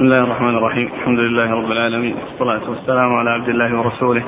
[0.00, 0.88] بسم الله الرحمن الرحيم.
[1.00, 2.16] الحمد لله رب العالمين.
[2.16, 4.22] والصلاة والسلام على عبد الله ورسوله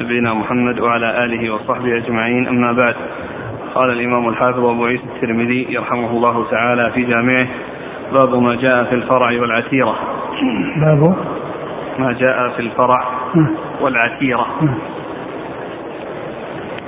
[0.00, 2.48] نبينا محمد وعلى آله وصحبه أجمعين.
[2.48, 2.94] أما بعد
[3.74, 7.46] قال الإمام الحافظ أبو عيسى الترمذي يرحمه الله تعالى في جامعه
[8.12, 9.94] باب ما جاء في الفرع والعتيرة.
[10.80, 11.16] باب؟
[11.98, 13.00] ما جاء في الفرع
[13.80, 14.46] والعتيرة.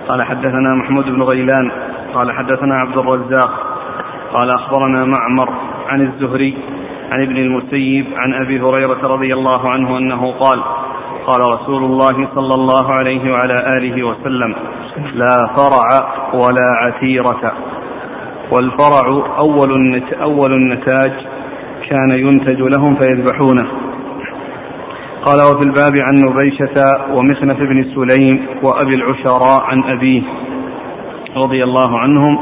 [0.09, 1.71] قال حدثنا محمود بن غيلان
[2.15, 3.51] قال حدثنا عبد الرزاق
[4.35, 5.49] قال أخبرنا معمر
[5.89, 6.57] عن الزهري
[7.11, 10.63] عن ابن المسيب عن أبي هريرة رضي الله عنه أنه قال
[11.27, 14.55] قال رسول الله صلى الله عليه وعلى آله وسلم
[15.15, 15.87] لا فرع
[16.35, 17.53] ولا عتيرة.
[18.53, 19.25] والفرع
[19.71, 21.13] النت أول النتاج
[21.91, 23.67] كان ينتج لهم فيذبحونه.
[25.25, 26.77] قال وفي الباب عن نبيشة
[27.11, 30.23] ومخنف بن سليم وأبي العشراء عن أبيه
[31.37, 32.39] رضي الله عنهم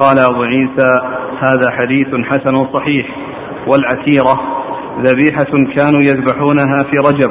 [0.00, 0.90] قال أبو عيسى
[1.42, 3.27] هذا حديث حسن صحيح.
[3.68, 4.40] والعتيرة
[4.98, 7.30] ذبيحة كانوا يذبحونها في رجب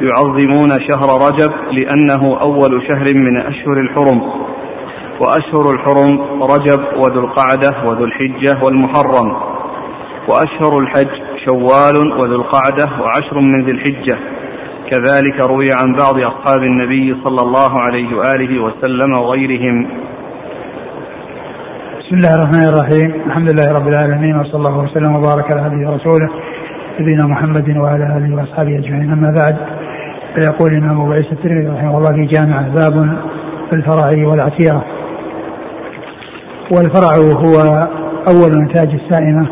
[0.00, 4.22] يعظمون شهر رجب لأنه أول شهر من أشهر الحرم.
[5.20, 9.36] وأشهر الحرم رجب وذو القعدة وذو الحجة والمحرم.
[10.28, 11.08] وأشهر الحج
[11.46, 14.18] شوال وذو القعدة وعشر من ذي الحجة.
[14.90, 19.86] كذلك روي عن بعض أصحاب النبي صلى الله عليه وآله وسلم وغيرهم.
[22.08, 23.22] بسم الله الرحمن الرحيم.
[23.26, 26.28] الحمد لله رب العالمين وصلى الله وسلم وبارك على نبينا ورسوله
[27.00, 29.12] نبينا محمد وعلى آله وأصحابه أجمعين.
[29.12, 29.56] أما بعد
[30.34, 33.16] فيقول الإمام أبو عيسى الترمذي رحمه الله في جامعه باب
[33.70, 34.84] في الفرع والعتيره
[36.72, 37.88] والفرع هو
[38.28, 39.46] أول نتاج السائمة.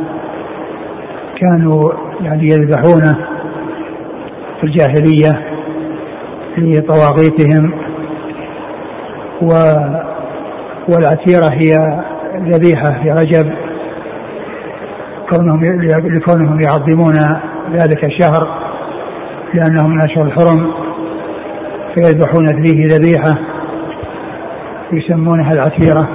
[1.40, 3.12] كانوا يعني يذبحونه
[4.60, 5.32] في الجاهلية
[6.58, 7.72] لطواغيتهم
[9.42, 9.52] و
[10.88, 12.00] والعتيرة هي
[12.36, 13.52] ذبيحة في رجب
[15.30, 15.64] كونهم
[16.16, 17.14] لكونهم يعظمون
[17.72, 18.66] ذلك الشهر
[19.54, 20.72] لأنه من أشهر الحرم
[21.94, 23.38] فيذبحون فيه ذبيحة
[24.92, 26.08] يسمونها العتيرة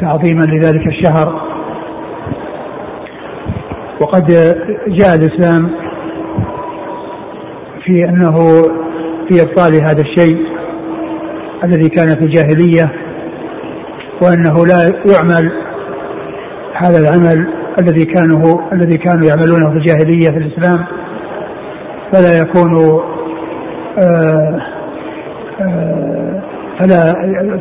[0.00, 1.50] تعظيما لذلك الشهر.
[4.00, 4.26] وقد
[4.88, 5.70] جاء الإسلام
[7.84, 8.34] في أنه
[9.28, 10.46] في إبطال هذا الشيء
[11.64, 12.99] الذي كان في الجاهلية
[14.22, 15.52] وأنه لا يعمل
[16.74, 17.46] هذا العمل
[17.80, 20.84] الذي كانوا الذي كانوا يعملونه في الجاهلية في الإسلام
[22.12, 23.00] فلا يكون
[23.98, 24.60] آه،
[25.60, 26.42] آه،
[26.80, 27.14] فلا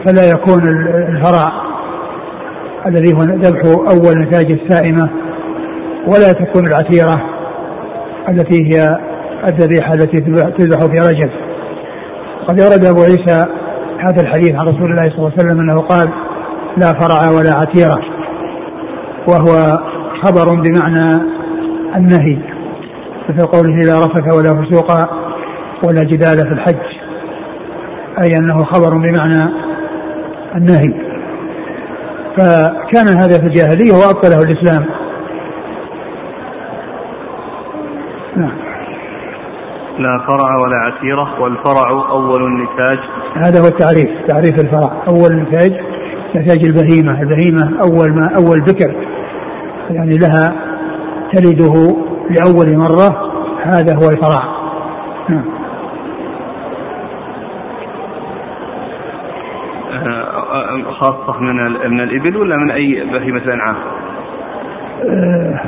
[0.06, 0.62] فلا يكون
[1.10, 1.70] الفرع
[2.86, 5.10] الذي هو ذبح أول نتاج السائمة
[6.08, 7.22] ولا تكون العتيرة
[8.30, 8.98] التي هي
[9.48, 11.30] الذبيحة التي تذبح في رجب.
[12.48, 13.46] قد ورد أبو عيسى
[14.00, 16.10] هذا الحديث عن رسول الله صلى الله عليه وسلم أنه قال
[16.78, 18.00] لا فرع ولا عتيرة.
[19.28, 19.80] وهو
[20.24, 21.24] خبر بمعنى
[21.96, 22.40] النهي
[23.30, 24.92] مثل قوله لا رفث ولا فسوق
[25.88, 27.00] ولا جدال في الحج
[28.22, 29.54] أي أنه خبر بمعنى
[30.56, 31.10] النهي.
[32.38, 34.86] فكان هذا في الجاهلية وأبطله الإسلام.
[38.36, 38.58] نعم.
[40.00, 43.00] لا فرع ولا عتيرة والفرع أول النتاج.
[43.36, 45.04] هذا هو التعريف تعريف الفرع.
[45.08, 45.89] أول النتاج
[46.36, 47.22] نتاج البهيمة.
[47.22, 48.96] البهيمة أول ما أول ذكر.
[49.90, 50.56] يعني لها
[51.34, 51.96] تلده
[52.30, 53.30] لأول مرة.
[53.64, 54.60] هذا هو الفرع
[55.30, 55.46] نعم.
[59.94, 61.56] آه، خاصة من
[61.92, 63.76] من الإبل ولا من أي بهيمة الأنعام؟
[65.10, 65.60] آه،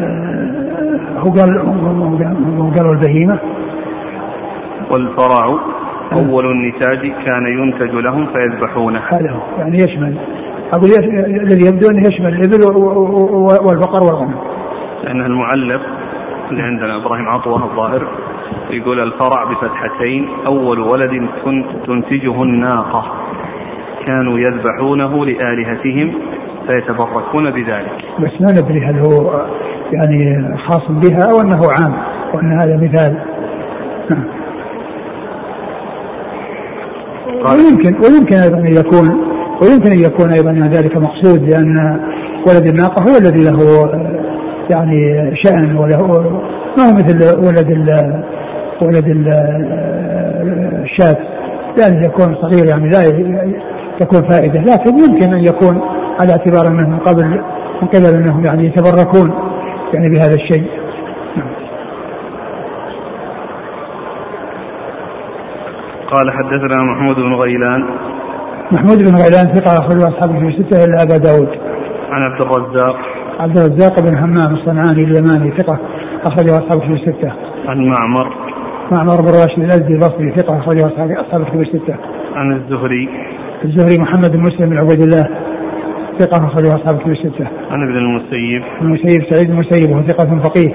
[0.00, 1.58] آه، هو قال
[2.58, 3.38] هو قال البهيمة.
[4.90, 5.58] والفرع
[6.12, 9.00] أول النتاج كان ينتج لهم فيذبحونه.
[9.12, 9.40] هذا هو.
[9.58, 10.16] يعني يشمل.
[10.74, 10.90] أقول
[11.26, 12.76] الذي يبدو أنه يشمل الإبل
[13.66, 14.34] والبقر والغنم.
[15.04, 15.82] لأن المعلق
[16.50, 18.08] اللي عندنا إبراهيم عطوة الظاهر
[18.70, 21.28] يقول الفرع بفتحتين أول ولد
[21.86, 23.12] تنتجه الناقة.
[24.06, 26.14] كانوا يذبحونه لآلهتهم
[26.66, 28.04] فيتبركون بذلك.
[28.18, 29.46] بس ما ندري هل هو
[29.92, 31.94] يعني خاص بها أو أنه عام
[32.34, 33.18] وأن هذا مثال.
[34.10, 34.24] نعم.
[37.26, 39.08] ويمكن ويمكن أيضا أن يكون
[39.62, 42.00] ويمكن أن يكون أيضا ذلك مقصود لأن
[42.48, 43.90] ولد الناقة هو الذي له
[44.70, 46.06] يعني شأن وله
[46.78, 48.22] ما هو مثل ولد ال
[48.82, 49.04] ولد
[50.84, 51.16] الشاة
[51.78, 53.04] لأن يكون صغير يعني لا
[54.00, 54.60] تكون فائدة.
[54.60, 55.80] لكن يمكن أن يكون
[56.20, 57.24] على اعتبار أنه من قبل
[57.82, 59.32] من قبل أنهم يعني يتبركون
[59.94, 60.83] يعني بهذا الشيء.
[66.12, 67.84] قال حدثنا محمود بن غيلان
[68.72, 71.48] محمود بن غيلان ثقة أخرج أصحابه في ستة إلا أبا داود
[72.10, 72.96] عن عبد الرزاق
[73.40, 75.78] عبد الرزاق بن همام الصنعاني اليماني ثقة
[76.24, 77.32] أخرجه أصحاب الكتب الستة.
[77.66, 78.26] عن معمر
[78.90, 81.96] معمر بن راشد الأزدي البصري ثقة أخرجه أصحاب أصحاب الكتب الستة.
[82.34, 83.08] عن الزهري
[83.64, 85.24] الزهري محمد بن مسلم بن عبيد الله
[86.18, 87.46] ثقة أخرجه أصحاب الكتب الستة.
[87.70, 90.74] عن ابن المسيب المسيب سعيد المسيب وهو ثقة فقيه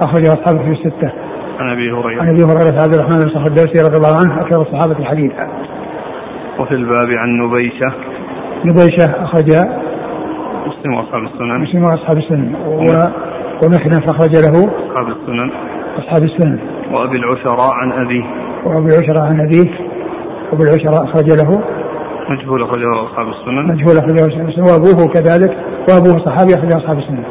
[0.00, 1.12] أخرجه أصحاب الكتب الستة.
[1.62, 4.62] عن أبي عن هريره أبي هريرة عبد الرحمن بن صخر الدوسي رضي الله عنه أكثر
[4.62, 5.32] الصحابة الحديث.
[6.60, 7.92] وفي الباب عن نبيشة.
[8.64, 9.50] نبيشة أخرج
[10.66, 11.60] مسلم وأصحاب السنن.
[11.62, 12.54] مسلم وأصحاب السنن.
[12.66, 13.10] و-
[13.64, 15.50] ومخنف أخرج له أصحاب السنن.
[15.98, 16.58] أصحاب السنن.
[16.92, 18.24] وأبي العشراء عن ابيه
[18.64, 19.70] وأبو العشرة عن أبيه
[20.52, 21.62] أبو العشرة أخرج له.
[22.30, 23.66] مجهول أخرجه أصحاب السنن.
[23.66, 24.62] مجهول أخرجه أصحاب السنن.
[24.62, 25.56] وأبوه كذلك.
[25.88, 27.24] وأبوه صحابي أخرجه أصحاب السنن.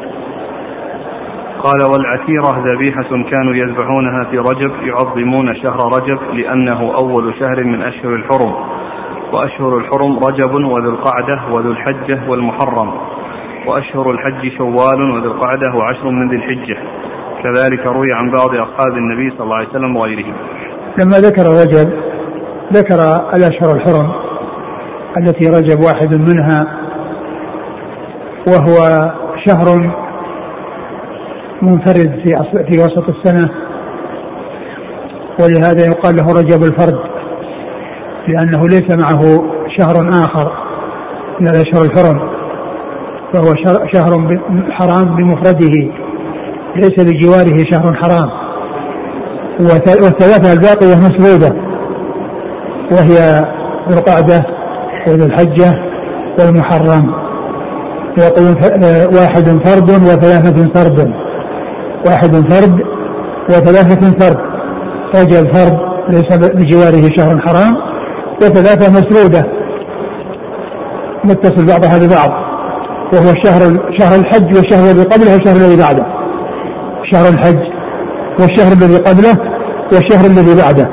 [1.62, 8.14] قال والعتيرة ذبيحة كانوا يذبحونها في رجب يعظمون شهر رجب لأنه أول شهر من أشهر
[8.14, 8.54] الحرم.
[9.32, 12.92] وأشهر الحرم رجب وذو القعدة وذو الحجة والمحرم.
[13.66, 16.78] وأشهر الحج شوال وذو القعدة وعشر من ذي الحجة.
[17.42, 20.34] كذلك روي عن بعض أصحاب النبي صلى الله عليه وسلم وغيرهم.
[20.98, 21.92] لما ذكر رجب
[22.72, 23.00] ذكر
[23.36, 24.12] الأشهر الحرم
[25.16, 26.66] التي رجب واحد منها
[28.48, 28.74] وهو
[29.46, 29.92] شهر
[31.62, 32.32] منفرد في
[32.68, 33.48] في وسط السنة.
[35.40, 36.98] ولهذا يقال له رجب الفرد
[38.28, 39.20] لأنه ليس معه
[39.78, 40.52] شهر آخر
[41.40, 42.18] من الأشهر الحرم
[43.32, 43.86] فهو شهر-
[44.70, 45.90] حرام بمفرده
[46.76, 48.28] ليس بجواره شهر حرام.
[50.02, 51.56] والثلاثة الباقية مسرودة
[52.92, 53.42] وهي
[53.90, 54.46] القعدة
[55.06, 55.72] وذو الحجة
[56.38, 57.14] والمحرم.
[58.18, 61.21] يقولون ف- آه، واحد فرد وثلاثة فرد.
[62.06, 62.80] واحد فرد
[63.48, 64.38] وثلاثة فرد.
[65.14, 65.78] رجل فرد
[66.08, 67.74] ليس بجواره شهر حرام
[68.36, 69.46] وثلاثة مسرودة.
[71.24, 72.30] متصل بعضها ببعض
[73.12, 73.60] وهو الشهر
[73.98, 76.06] شهر الحج والشهر الذي قبله والشهر الذي بعده.
[77.12, 77.58] شهر الحج
[78.40, 79.36] والشهر الذي قبله
[79.92, 80.88] والشهر الذي بعده.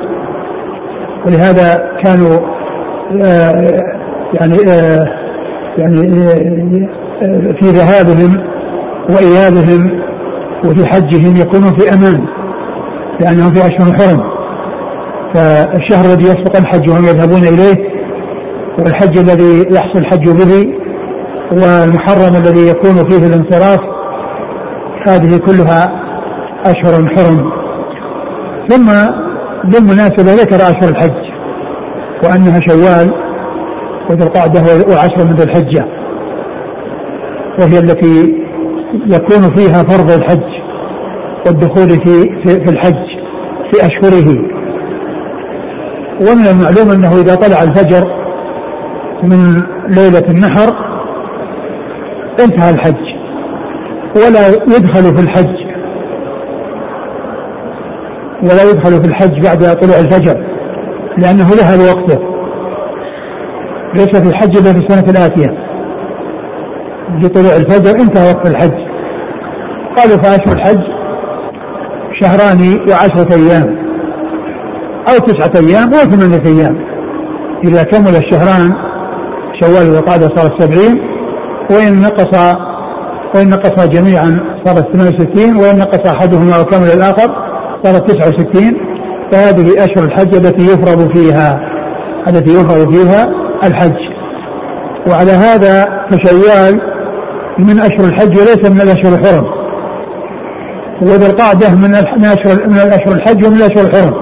[1.25, 2.59] ولهذا كانوا
[3.21, 3.83] آه،
[4.33, 5.05] يعني آه،
[5.77, 6.89] يعني آه،
[7.23, 8.43] آه، في ذهابهم
[9.09, 10.08] وإيابهم
[10.65, 12.25] وفي حجهم يكونون في أمان
[13.21, 14.19] لأنهم في أشهر حرم.
[15.33, 17.89] فالشهر الذي يسبق الحج وهم يذهبون إليه
[18.79, 20.73] والحج الذي يحصل الحج به
[21.51, 23.79] والمحرم الذي يكون فيه الانصراف.
[25.07, 26.01] هذه كلها
[26.65, 27.51] أشهر حرم.
[28.69, 28.85] ثم
[29.63, 31.29] بالمناسبة ذكر أشهر الحج
[32.23, 33.13] وأنها شوال
[34.09, 35.85] وذو القعدة وعشر من ذي الحجة
[37.59, 38.48] وهي التي
[38.93, 40.59] يكون فيها فرض الحج
[41.45, 43.05] والدخول في في, في الحج
[43.71, 44.37] في أشهره.
[46.21, 48.03] ومن المعلوم أنه إذا طلع الفجر
[49.23, 50.73] من ليلة النحر
[52.39, 53.09] انتهى الحج
[54.15, 55.59] ولا يدخل في الحج.
[58.43, 60.45] ولا يدخل في الحج بعد طلوع الفجر
[61.17, 62.19] لأنه ذهب وقته
[63.95, 65.68] ليس في الحج إلا في السنة الآتية.
[67.09, 68.89] بطلوع الفجر انتهى وقت الحج.
[69.97, 70.79] قالوا فأشهر الحج؟
[72.21, 73.77] شهران وعشرة أيام.
[75.09, 76.77] أو تسعة أيام أو ثمانية أيام.
[77.63, 78.73] إذا كمل الشهران
[79.61, 81.01] شوال وقعدة صارت سبعين
[81.71, 82.55] وإن نقص
[83.35, 87.35] وإن نقص جميعا صارت 68 وإن نقص أحدهما وكمل الآخر
[87.83, 88.73] صارت 69
[89.31, 91.59] فهذه أشهر الحج التي يفرض فيها
[92.27, 93.27] التي يفرض فيها
[93.63, 93.97] الحج.
[95.07, 96.88] وعلى هذا فشوال
[97.57, 99.45] من أشهر الحج وليس من الأشهر الحرم.
[101.01, 101.93] وذي القعدة من
[102.25, 104.13] أشهر من الأشهر الحج ومن الأشهر الحرم.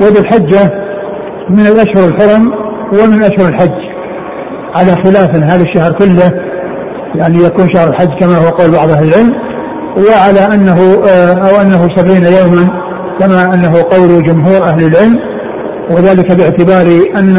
[0.00, 0.70] وذي الحجة
[1.50, 2.52] من الأشهر الحرم
[2.92, 3.86] ومن أشهر الحج.
[4.76, 6.32] على خلاف هذا الشهر كله
[7.14, 9.32] يعني يكون شهر الحج كما هو قول بعض أهل العلم
[9.96, 10.78] وعلى أنه
[11.48, 12.68] أو أنه سبعين يوما
[13.20, 15.16] كما أنه قول جمهور أهل العلم.
[15.90, 16.86] وذلك باعتبار
[17.16, 17.36] أن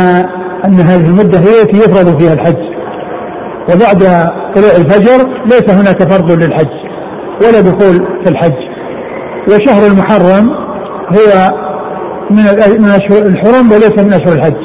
[0.66, 2.77] أن هذه المدة هي التي يفرض فيها الحج.
[3.70, 4.00] وبعد
[4.56, 6.74] طلوع الفجر ليس هناك فرض للحج
[7.42, 8.68] ولا دخول في الحج.
[9.48, 10.50] وشهر المحرم
[11.14, 11.52] هو
[12.32, 12.44] من
[12.82, 14.62] من أشهر الحرم وليس من أشهر الحج.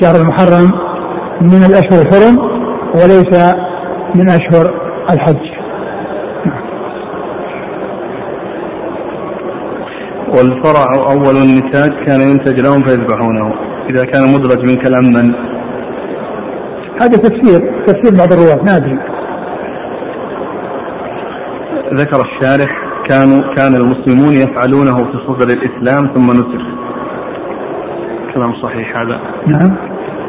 [0.00, 0.70] شهر المحرم
[1.40, 2.38] من الأشهر الحرم
[2.94, 3.54] وليس
[4.14, 4.74] من أشهر
[5.10, 5.52] الحج.
[10.34, 13.54] والفرع أول النتاج كان ينتج لهم فيذبحونه.
[13.90, 15.51] إذا كان مدرج من كلام من
[17.00, 18.98] هذا تفسير تفسير بعض الرواة ما أدري.
[21.94, 22.70] ذكر الشارح
[23.08, 26.64] كانوا كان المسلمون يفعلونه في صدر الإسلام ثم نسخ.
[28.34, 29.20] كلام صحيح هذا.
[29.46, 29.76] نعم.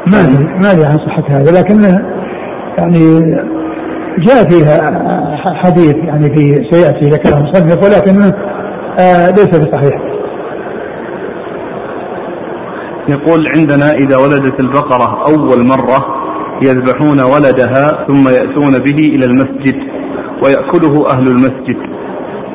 [0.06, 1.82] ما أدري ما أدري عن صحة هذا لكن
[2.78, 3.20] يعني
[4.18, 5.00] جاء فيها
[5.64, 8.32] حديث يعني في سيأتي ذكره المصنف ولكنه
[8.98, 10.00] آه ليس بصحيح.
[13.08, 16.23] يقول عندنا إذا ولدت البقرة أول مرة
[16.62, 19.76] يذبحون ولدها ثم يأتون به إلى المسجد
[20.44, 21.76] ويأكله أهل المسجد.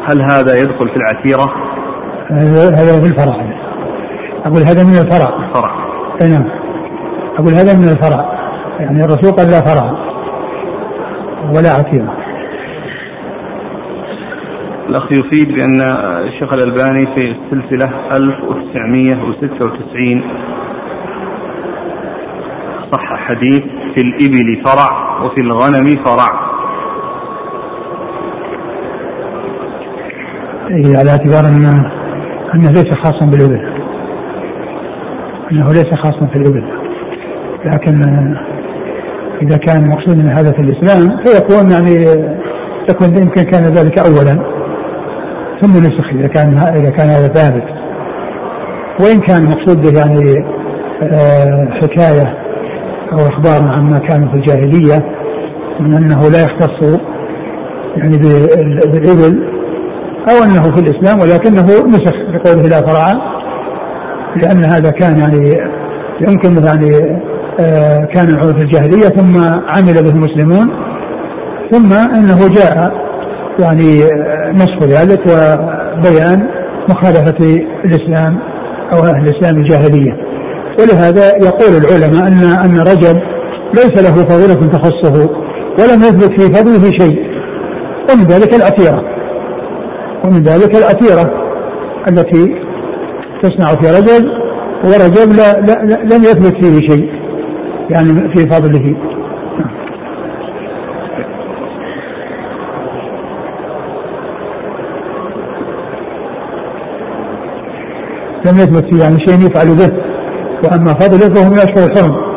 [0.09, 1.53] هل هذا يدخل في العتيرة؟
[2.31, 3.35] هذا في الفرع.
[4.45, 5.29] أقول هذا من الفرع.
[5.49, 5.71] الفرع
[6.21, 6.45] نعم.
[7.39, 8.39] أقول هذا من الفرع.
[8.79, 9.91] يعني الرسول قال لا فرع
[11.55, 12.13] ولا عتيرة.
[14.89, 15.81] الأخ يفيد بأن
[16.27, 20.23] الشيخ الألباني في السلسلة 1996
[22.91, 23.63] صح حديث
[23.95, 24.89] في الإبل فرع
[25.25, 26.49] وفي الغنم فرع.
[30.69, 31.65] إيه على اعتبار أن
[32.55, 33.79] أنه ليس خاصا بالإبل.
[35.51, 36.63] أنه ليس خاصا في الإبل.
[37.65, 38.03] لكن
[39.41, 41.93] إذا كان مقصود من هذا في الإسلام فيكون يعني
[42.89, 44.59] يكون يمكن كان ذلك أولا.
[45.61, 47.63] ثم نسخ إذا كان إذا كان هذا ثابت.
[49.01, 50.45] وإن كان مقصود به يعني
[51.03, 52.48] آه، حكاية
[53.11, 55.05] أو إخبار عما كان في الجاهلية
[55.79, 56.99] من أنه لا يختص
[57.97, 59.43] يعني بالإبل
[60.29, 63.13] أو أنه في الإسلام ولكنه نسخ بقوله لا فرع
[64.35, 65.57] لأن هذا كان يعني
[66.27, 67.19] يمكن يعني
[67.59, 70.67] آه، كان العرف في الجاهلية ثم عمل به المسلمون
[71.71, 72.91] ثم أنه جاء
[73.59, 76.47] يعني آه، نسخ ذلك وبيان
[76.89, 78.39] مخالفة الإسلام
[78.93, 80.28] أو أهل الإسلام الجاهلية.
[80.79, 83.19] ولهذا يقول العلماء أن أن رجب
[83.73, 85.29] ليس له فضيلة تخصه
[85.79, 87.29] ولم يثبت في فضله شيء.
[88.11, 89.03] ومن ذلك العتيرة.
[90.25, 91.31] ومن ذلك العتيرة
[92.09, 92.55] التي
[93.43, 94.25] تصنع في رجب
[94.83, 97.09] ورجب لا, لا, لا لم يثبت فيه شيء.
[97.89, 98.95] يعني في فضله.
[108.45, 110.08] لم يثبت فيه يعني شيء يفعل به.
[110.63, 112.29] وأما فضله فهو من أشهر الحرم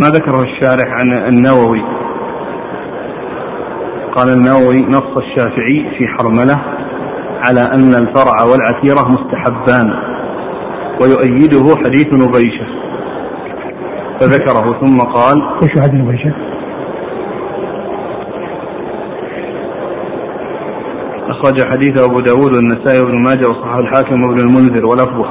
[0.00, 1.82] ما ذكره الشارح عن النووي
[4.16, 6.62] قال النووي نص الشافعي في حرملة
[7.44, 9.90] على أن الفرع والعتيرة مستحبان
[11.00, 12.66] ويؤيده حديث نبيشة
[14.20, 16.51] فذكره ثم قال إيش حديث نبيشة؟
[21.32, 25.26] أخرج حديث أبو داود والنسائي وابن ماجه وصححه الحاكم وابن المنذر ولفظه.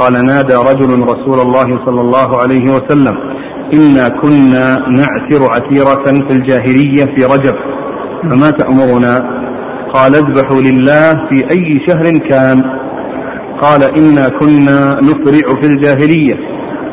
[0.00, 3.16] قال نادى رجل رسول الله صلى الله عليه وسلم
[3.74, 7.54] إنا كنا نعثر عتيرة في الجاهلية في رجب.
[8.30, 9.14] فما تأمرنا؟
[9.94, 12.62] قال اذبحوا لله في أي شهر كان.
[13.62, 16.36] قال إنا كنا نفرع في الجاهلية.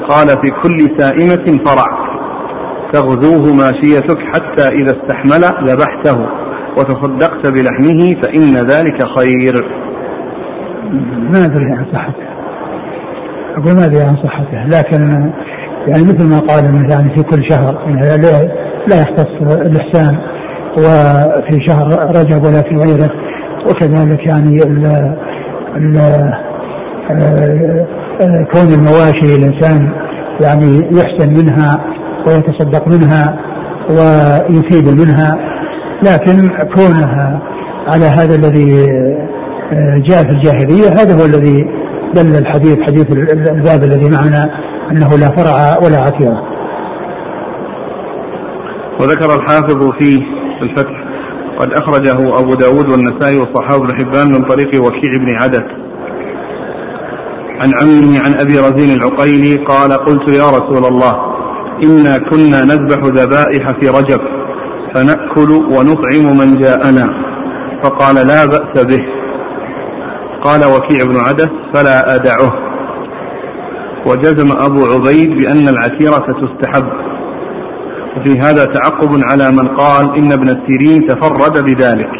[0.09, 1.85] قال في كل سائمة فرع.
[2.93, 6.40] تغزوه ماشيتك حتى إذا استحمل ذبحته.
[6.77, 9.53] وتصدقت بلحمه فإن ذلك خير.
[11.31, 12.31] ما أدري عن صحته.
[13.57, 15.31] أقول ما أدري عن صحته لكن
[15.87, 18.43] يعني مثل ما قال يعني في كل شهر يعني لا,
[18.87, 20.17] لا يختص الإحسان
[20.77, 23.09] وفي شهر رجب ولا في غيره
[23.65, 24.85] وكذلك يعني ال
[25.77, 25.97] ال
[28.21, 29.93] آه، كون المواشي الإنسان
[30.41, 31.85] يعني يحسن منها
[32.27, 33.39] ويتصدق منها
[33.89, 35.37] ويفيد منها.
[36.03, 37.41] لكن كونها
[37.87, 38.85] على هذا الذي
[39.73, 41.67] آه، جاء في الجاهلية هذا هو الذي
[42.15, 44.49] دل الحديث حديث الباب الذي معنا
[44.91, 46.51] أنه لا فرع ولا عتيرة
[48.99, 50.19] وذكر الحافظ في
[50.61, 51.11] الفتح
[51.59, 55.63] قد أخرجه أبو داود والنسائي وصحابه بن حبان من طريق وكيع بن عدد.
[57.61, 61.15] عن عمه عن أبي رزين العقيلي قال قلت يا رسول الله
[61.83, 64.40] إنا كنا نذبح ذبائح في رجب.
[64.93, 67.07] فنأكل ونطعم من جاءنا.
[67.83, 68.99] فقال لا بأس به.
[70.43, 72.53] قال وكيع بن عدس فلا أدعه.
[74.07, 76.87] وجزم أبو عبيد بأن العتيرة تستحب.
[78.17, 82.11] وفي هذا تعقب على من قال إن ابن السيرين تفرد بذلك.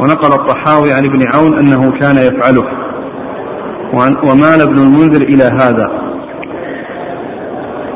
[0.00, 2.64] ونقل الطحاوي عن ابن عون أنه كان يفعله.
[4.30, 5.86] ومال ابن المنذر إلى هذا.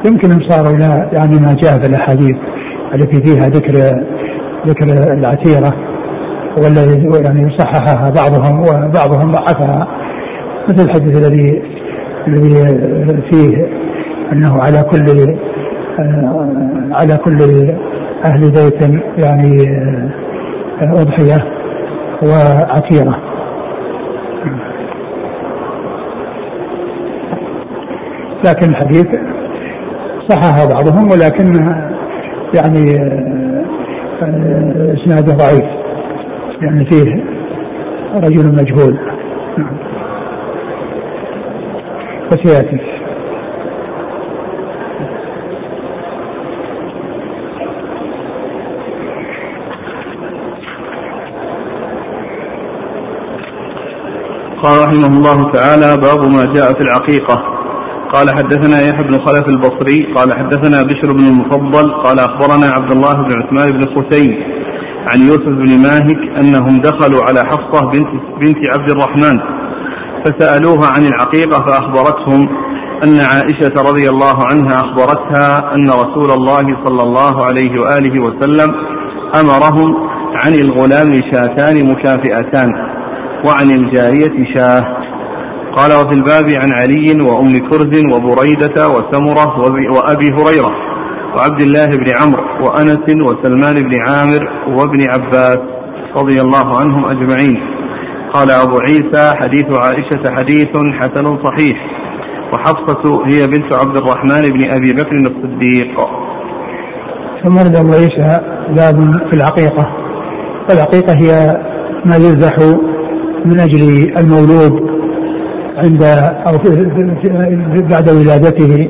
[0.04, 2.36] يمكن أن صاروا إلى يعني ما جاء في الأحاديث.
[2.94, 3.74] التي فيها ذكر
[4.66, 5.72] ذكر العتيرة
[6.62, 9.88] والذي يعني صححها بعضهم وبعضهم ضعفها.
[10.68, 11.62] مثل الحديث الذي
[12.28, 13.66] الذي فيه
[14.32, 15.36] أنه على كل
[16.92, 17.70] على كل
[18.24, 18.82] أهل بيت
[19.18, 19.66] يعني
[20.82, 21.38] أضحية
[22.22, 23.16] وعتيره
[28.44, 29.06] لكن الحديث
[30.28, 31.95] صححها بعضهم ولكنها
[32.54, 32.96] يعني
[34.22, 35.64] آه، إسناده ضعيف.
[36.60, 37.24] يعني فيه
[38.14, 38.98] رجل مجهول.
[39.58, 39.76] نعم.
[42.32, 42.96] وسياتي
[54.62, 57.55] قال رحمه الله تعالى باب ما جاء في العقيقة.
[58.12, 63.12] قال حدثنا يحيى بن خلف البصري قال حدثنا بشر بن المفضل قال أخبرنا عبد الله
[63.14, 64.30] بن عثمان بن خثيم
[65.10, 68.08] عن يوسف بن ماهك أنهم دخلوا على حفصة بنت,
[68.42, 69.38] بنت عبد الرحمن
[70.24, 72.48] فسألوها عن العقيقة فأخبرتهم
[73.04, 78.74] أن عائشة رضي الله عنها أخبرتها أن رسول الله صلى الله عليه وآله وسلم
[79.40, 79.94] أمرهم
[80.44, 82.68] عن الغلام شاتان مكافئتان
[83.46, 84.95] وعن الجارية شاه.
[85.76, 89.58] قال وفي الباب عن علي وأم كرز وبريدة وسمرة
[89.94, 90.72] وأبي هريرة
[91.36, 95.58] وعبد الله بن عمرو وأنس وسلمان بن عامر وابن عباس
[96.16, 97.56] رضي الله عنهم أجمعين.
[98.32, 100.68] قال أبو عيسى حديث عائشة حديث
[101.00, 101.76] حسن صحيح.
[102.52, 105.94] وحفصة هي بنت عبد الرحمن بن أبي بكر الصديق.
[107.44, 108.40] ثم أبو عيسى
[108.76, 108.96] باب
[109.30, 109.86] في العقيقة.
[110.70, 111.60] العقيقة هي
[112.06, 112.54] ما يذبح
[113.44, 114.95] من أجل المولود.
[115.76, 116.02] عند
[116.46, 116.58] أو
[117.90, 118.88] بعد ولادته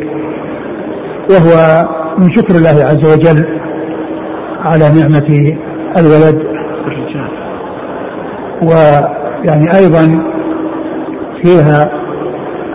[1.30, 1.82] وهو
[2.18, 3.46] من شكر الله عز وجل
[4.66, 5.56] على نعمة
[5.98, 6.56] الولد.
[8.62, 10.22] ويعني أيضا
[11.42, 11.90] فيها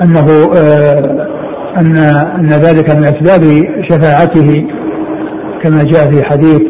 [0.03, 1.27] أنه آه،
[1.79, 1.95] أن
[2.39, 3.43] أن ذلك من أسباب
[3.89, 4.67] شفاعته
[5.63, 6.61] كما جاء في حديث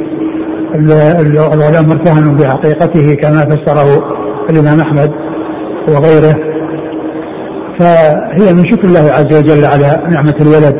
[0.76, 4.04] الغلام مرتهن بحقيقته كما فسره
[4.50, 5.12] الإمام أحمد
[5.88, 6.51] وغيره.
[7.82, 10.78] فهي من شكر الله عز وجل على نعمة الولد.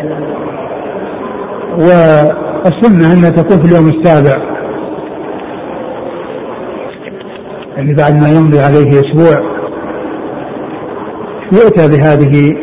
[1.72, 4.42] والسنة أنها تكون في اليوم السابع.
[7.78, 9.38] يعني بعد ما يمضي عليه أسبوع.
[11.52, 12.54] يؤتى بهذه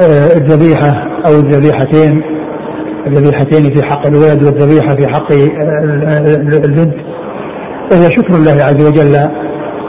[0.00, 0.92] آه، الذبيحة
[1.26, 2.22] أو الذبيحتين.
[3.06, 6.94] الذبيحتين في حق الولد والذبيحة في حق آه، البنت.
[7.92, 9.16] وهي شكر الله عز وجل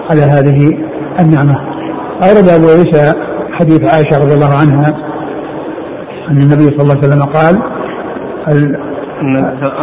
[0.09, 0.71] على هذه
[1.19, 1.55] النعمة.
[2.23, 4.89] أورد أبو عيسى حديث عائشة رضي الله عنها
[6.29, 7.55] أن النبي صلى الله عليه وسلم قال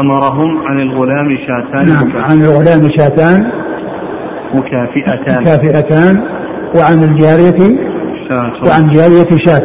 [0.00, 3.50] أمرهم عن الغلام شاتان نعم عن الغلام شاتان
[4.54, 5.40] مكافئتان.
[5.40, 6.16] مكافئتان
[6.76, 7.78] وعن الجارية
[8.66, 9.62] وعن جارية شات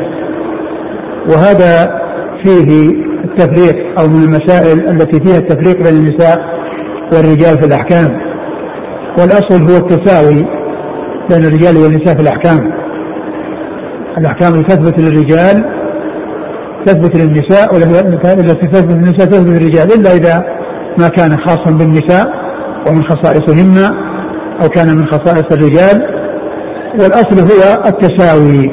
[1.30, 2.00] وهذا
[2.44, 2.92] فيه
[3.24, 6.38] التفريق أو من المسائل التي فيها التفريق بين النساء
[7.14, 8.10] والرجال في الأحكام.
[9.18, 10.46] والأصل هو التساوي
[11.30, 12.83] بين الرجال والنساء في الأحكام.
[14.18, 15.64] الأحكام التي تثبت للرجال
[16.86, 20.44] تثبت للنساء والتي تثبت للنساء تثبت للرجال إلا إذا
[20.98, 22.28] ما كان خاصا بالنساء
[22.88, 23.78] ومن خصائصهن
[24.62, 26.02] أو كان من خصائص الرجال.
[27.00, 28.72] والأصل هو التساوي.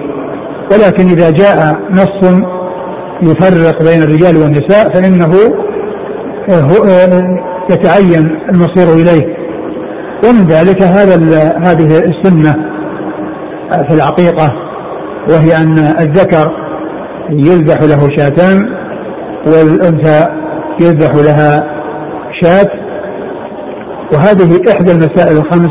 [0.72, 2.40] ولكن إذا جاء نص
[3.22, 5.34] يفرق بين الرجال والنساء فإنه
[7.70, 9.36] يتعين المصير إليه.
[10.24, 11.14] ومن ذلك هذا
[11.62, 12.54] هذه السنة
[13.88, 14.69] في العقيقة.
[15.28, 16.50] وهي أن الذكر
[17.30, 18.60] يذبح له شاتان
[19.46, 20.26] والأنثى
[20.80, 21.62] يذبح لها
[22.42, 22.68] شاة
[24.12, 25.70] وهذه إحدى المسائل الخمس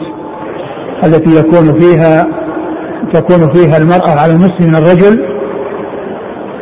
[1.03, 2.27] التي يكون فيها
[3.13, 5.19] تكون فيها المرأة على النصف من الرجل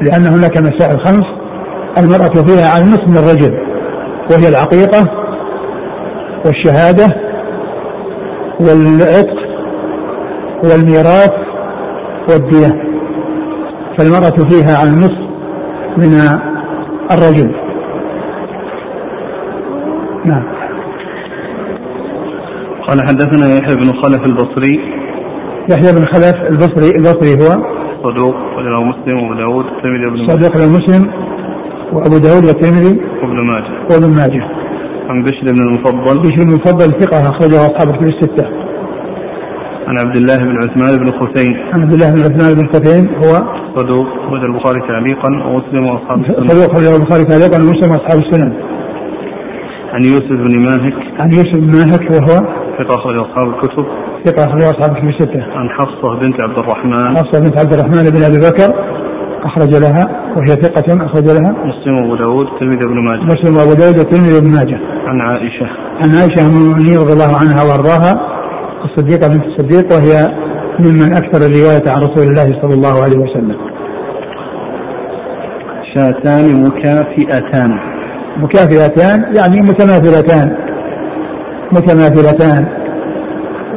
[0.01, 1.25] لأن هناك مسائل خمس.
[1.97, 3.57] المرأة فيها على النصف من الرجل
[4.31, 5.05] وهي العقيقة
[6.45, 7.07] والشهادة
[8.59, 9.37] والعتق
[10.63, 11.46] والميراث
[12.29, 12.83] والدية
[13.97, 15.27] فالمرأة فيها على النصف
[15.97, 16.11] من
[17.11, 17.55] الرجل.
[20.25, 20.43] نعم.
[22.87, 24.79] قال حدثنا يحيى بن خلف البصري.
[25.71, 27.77] يحيى بن خلف البصري البصري هو.
[28.03, 30.31] صدوق وله مسلم وأبو داود والترمذي وابن ماجه.
[30.31, 31.11] صدوق له مسلم
[31.93, 33.73] وأبو داود والترمذي وابن ماجه.
[33.91, 34.43] وابن ماجه.
[35.09, 36.19] عن بشر بن المفضل.
[36.19, 38.66] بشر بن المفضل ثقة أخرجه أصحاب الكتب الستة.
[39.87, 41.53] عن عبد الله بن عثمان بن خثيم.
[41.73, 43.33] عن عبد الله بن عثمان بن خثيم هو؟
[43.77, 48.53] صدوق أخرج البخاري تعليقا ومسلم وأصحاب السنن صدوق أخرج البخاري تعليقا ومسلم وأصحاب السنن
[49.93, 50.97] عن يوسف بن ماهك.
[51.19, 52.35] عن يوسف بن ماهك وهو؟
[52.79, 53.85] ثقة أخرج أصحاب الكتب.
[54.25, 55.43] ثقة أخرج أصحاب الكتب الستة.
[55.59, 57.17] عن حفصة بنت عبد الرحمن.
[57.17, 58.69] حفصة بنت عبد الرحمن بن أبي بكر
[59.43, 60.05] أخرج لها
[60.37, 61.51] وهي ثقة أخرج لها.
[61.51, 63.23] مسلم وأبو داود الترمذي وابن ماجه.
[63.23, 64.79] مسلم وأبو داود الترمذي وابن ماجه.
[65.07, 65.67] عن عائشة.
[66.01, 68.36] عن عائشة أم المؤمنين رضي الله عنها وأرضاها.
[68.85, 70.27] الصديقة بنت الصديق وهي
[70.79, 73.57] ممن أكثر الرواية عن رسول الله صلى الله عليه وسلم.
[75.95, 77.79] شاتان مكافئتان.
[78.37, 80.57] مكافئتان يعني متماثلتان.
[81.71, 82.67] متماثلتان.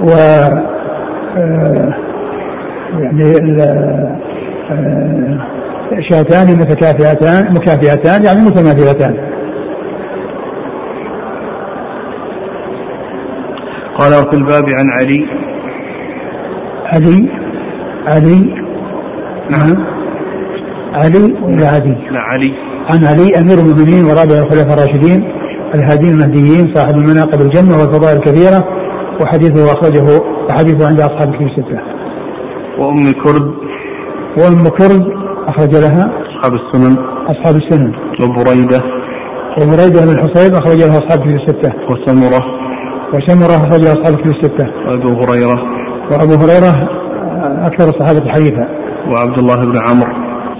[0.02, 0.10] و
[1.38, 1.94] آه،
[2.92, 4.18] يعني آه،
[6.10, 9.29] شاتان متكافئتان مكافئتان يعني متماثلتان.
[14.00, 15.20] قال وفي الباب عن علي.
[16.92, 17.28] علي؟
[18.08, 18.40] علي؟
[19.50, 19.86] نعم.
[20.94, 22.52] علي ولا عدي؟ لا علي.
[22.92, 25.32] عن علي أمير المؤمنين ورابع الخلفاء الراشدين
[25.74, 28.64] الهادين المهديين صاحب المناقب الجنة والفضائل الكثيره
[29.20, 31.80] وحديثه أخرجه وحديثه عند أصحاب الكتب الستة.
[32.78, 33.54] وأم كرد
[34.38, 35.04] وأم كرد
[35.48, 36.96] أخرج لها؟ أصحاب السنن.
[37.28, 37.92] أصحاب السنن.
[38.22, 38.80] وبريدة.
[39.58, 41.72] وبريدة بن الحصيب أخرج لها أصحاب الكتب الستة.
[41.90, 42.60] وسمرة.
[43.14, 44.66] وسمره اخرج لها أصحاب الكتب الستة.
[44.86, 45.58] وأبو هريرة
[46.10, 46.72] وأبو هريرة
[47.66, 48.68] أكثر الصحابة حديثا.
[49.12, 50.12] وعبد الله بن عمرو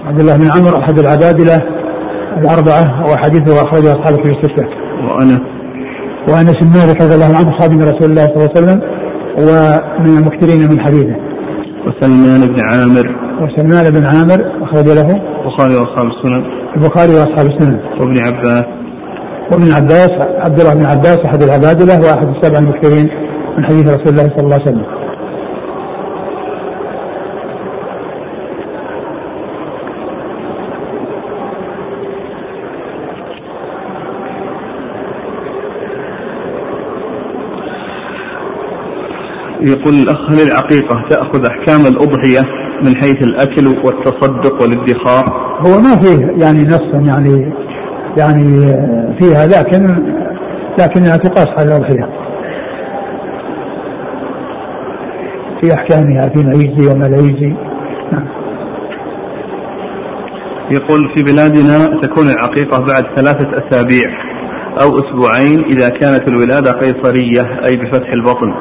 [0.05, 1.61] عبد الله بن عمرو أحد العبادلة
[2.37, 4.65] الأربعة وحديثه أخرجه أصحاب الكتب الستة.
[5.03, 5.39] وانس
[6.29, 8.81] وأنس بن مالك رضي الله عنه خادم رسول الله صلى الله عليه وسلم
[9.37, 11.15] ومن المكثرين من حديثه.
[11.87, 15.07] وسلمان بن عامر وسلمان بن عامر أخرج له
[15.45, 16.43] البخاري وأصحاب السنن
[16.75, 17.79] البخاري وأصحاب السنن.
[17.99, 18.65] وابن عباس
[19.51, 20.11] وابن عباس
[20.45, 23.09] عبد الله بن عباس أحد العبادلة واحد السبع المكثرين
[23.57, 24.85] من حديث رسول الله صلى الله عليه وسلم.
[39.61, 42.41] يقول الأخ هل العقيقة تأخذ أحكام الأضحية
[42.85, 45.25] من حيث الأكل والتصدق والادخار
[45.65, 47.53] هو ما فيه يعني نص يعني
[48.17, 48.73] يعني
[49.19, 49.87] فيها لكن
[50.79, 52.21] لكنها تقاس على الأضحية
[55.61, 57.55] في أحكامها فيما يجزي وما لا يجزي.
[58.11, 58.27] نعم.
[60.71, 64.05] يقول في بلادنا تكون العقيقة بعد ثلاثة أسابيع
[64.81, 68.53] أو أسبوعين إذا كانت الولادة قيصرية أي بفتح البطن.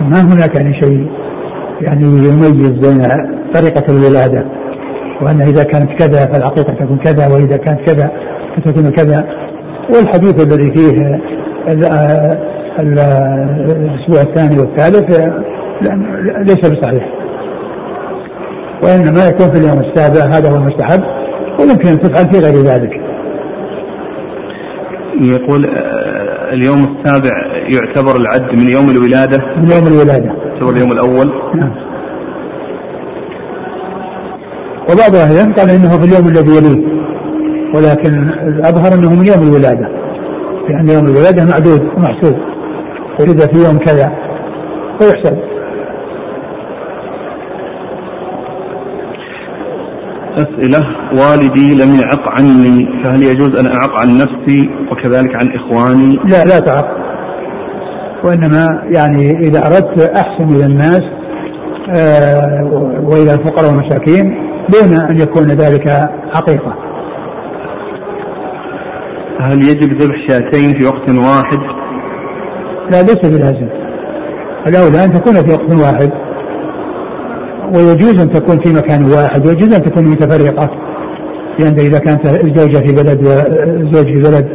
[0.00, 1.10] ما هناك يعني شيء
[1.80, 2.98] يعني يميز بين
[3.54, 4.44] طريقة الولادة.
[5.22, 8.10] وأن إذا كانت كذا فالعقيقة تكون كذا وإذا كانت كذا
[8.56, 9.24] فتكون كذا.
[9.94, 11.20] والحديث الذي فيه
[12.80, 15.28] الأسبوع الثاني والثالث
[16.38, 17.08] ليس بصحيح.
[18.82, 21.02] وإنما يكون في اليوم السابع هذا هو المستحب
[21.60, 22.90] ويمكن أن تفعل في غير ذلك.
[25.20, 27.30] يقول آه، اليوم السابع
[27.68, 29.38] يعتبر العد من يوم الولادة.
[29.56, 30.32] من يوم الولادة.
[30.52, 31.32] يعتبر اليوم الأول.
[31.54, 31.87] نعم.
[34.92, 36.98] وبعض أهل العلم قال إنه في اليوم الذي يليه
[37.74, 39.88] ولكن الأظهر أنه من يوم الولادة
[40.68, 42.36] لأن يوم الولادة معدود ومحسوب
[43.20, 44.12] ولد في يوم كذا
[45.00, 45.38] فيحسب
[50.38, 50.80] أسئلة
[51.14, 56.60] والدي لم يعق عني فهل يجوز أن أعق عن نفسي وكذلك عن إخواني؟ لا لا
[56.60, 56.86] تعق
[58.24, 61.02] وإنما يعني إذا أردت أحسن إلى الناس
[61.96, 65.88] آه وإلى الفقراء والمساكين دون أن يكون ذلك
[66.34, 66.74] حقيقة.
[69.40, 71.58] هل يجب ذبح شاتين في وقت واحد؟
[72.90, 73.68] لا ليس بلازم.
[74.68, 76.10] الأولى أن تكون في وقت واحد
[77.74, 80.70] ويجوز أن تكون في مكان واحد ويجوز أن تكون متفرقة
[81.58, 84.48] لأن إذا كانت الزوجة في بلد والزوج في بلد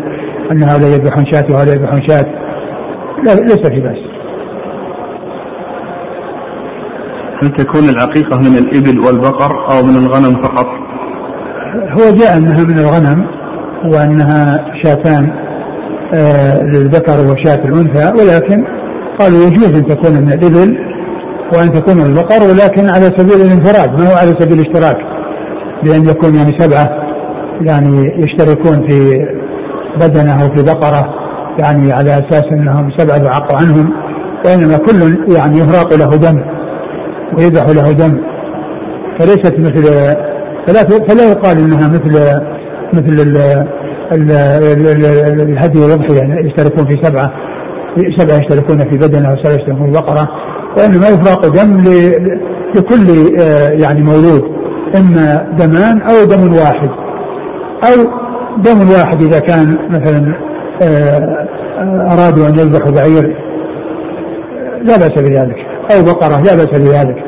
[0.51, 2.25] أن هذا يذبحون شاة وهذا يذبحون شاة.
[3.23, 4.12] لا ليس في بأس.
[7.43, 10.65] هل تكون العقيقة من الإبل والبقر أو من الغنم فقط؟
[11.91, 13.25] هو جاء أنها من الغنم
[13.85, 15.31] وأنها شاتان
[16.15, 18.63] آه للذكر وشاة الأنثى ولكن
[19.19, 20.77] قالوا يجوز أن تكون من الإبل
[21.53, 23.99] وأن تكون من البقر ولكن على سبيل الانفراد.
[24.01, 24.97] ما هو على سبيل الاشتراك؟
[25.83, 26.89] بأن يكون يعني سبعة
[27.61, 29.17] يعني يشتركون في
[29.99, 31.13] بدنه أو في بقرة
[31.59, 33.93] يعني على أساس أنهم سبعة يعق عنهم
[34.45, 36.52] وإنما كل يعني يهراق له دم.
[37.37, 38.21] ويذبح له دم.
[39.19, 39.83] فليست مثل
[40.67, 42.41] فلا فلا يقال إنها مثل
[42.93, 43.37] مثل ال
[44.13, 44.31] ال
[45.41, 47.31] الهدي والاضحيه يعني يشتركون في سبعة.
[48.17, 50.27] سبعة يشتركون في بدنة وسبعة يشتركون في بقرة.
[50.77, 51.83] وإنما يفرق دم
[52.75, 54.43] لكل آه، يعني مولود.
[54.95, 56.89] إما دمان أو دم واحد.
[57.83, 58.03] أو
[58.57, 60.35] دم واحد إذا كان مثلا
[60.81, 61.47] آه،
[62.13, 63.37] أرادوا أن يذبحوا بعير.
[64.83, 65.55] لا بأس بذلك.
[65.91, 67.23] أو بقرة لا بأس بذلك.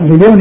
[0.00, 0.38] بدون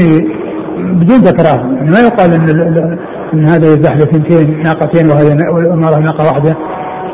[0.78, 2.98] بدون تكرار يعني ما يقال إن
[3.34, 5.34] إن هذا يذبح له ثنتين ناقتين وهذا
[5.74, 6.56] المرأة ناقة واحدة.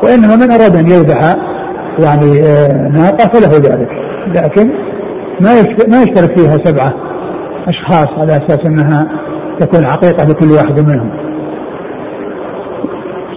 [0.04, 1.34] وإنما من أراد أن يذبح
[1.98, 3.88] يعني آه، ناقة فله ذلك.
[4.26, 4.70] لكن
[5.40, 5.50] ما
[5.88, 6.92] ما يشترك فيها سبعة
[7.68, 9.08] أشخاص على أساس أنها
[9.60, 11.10] تكون عقيقة لكل واحد منهم.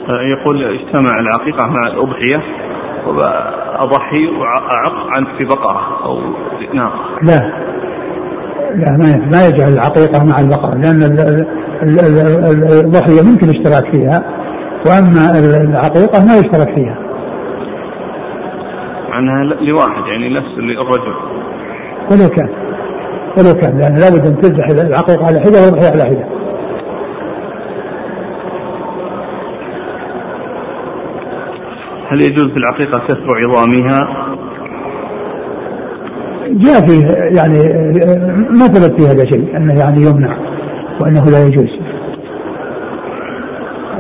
[0.08, 2.67] يقول اجتمع العقيقة مع الأضحية.
[3.06, 6.20] وأضحي وأعق عن في بقرة أو
[6.74, 6.92] نعم
[7.24, 7.68] لا.
[8.76, 11.02] لا ما ما يجعل العقيقة مع البقرة لأن
[12.86, 14.24] الضحية ممكن اشتراك فيها
[14.86, 16.98] وأما العقيقة ما يشترك فيها.
[19.12, 21.16] عنها لواحد يعني نفس للرجل.
[22.12, 22.50] ولو كان
[23.38, 26.28] ولو كان لأن لابد أن تذبح العقيقة على حدة والضحية على حدة.
[32.12, 34.28] هل يجوز في العقيقة كسر عظامها؟
[36.50, 37.06] جاء فيه
[37.38, 37.58] يعني
[38.50, 40.38] ما ثبت في هذا شيء أنه يعني يمنع
[41.02, 41.80] وأنه لا يجوز.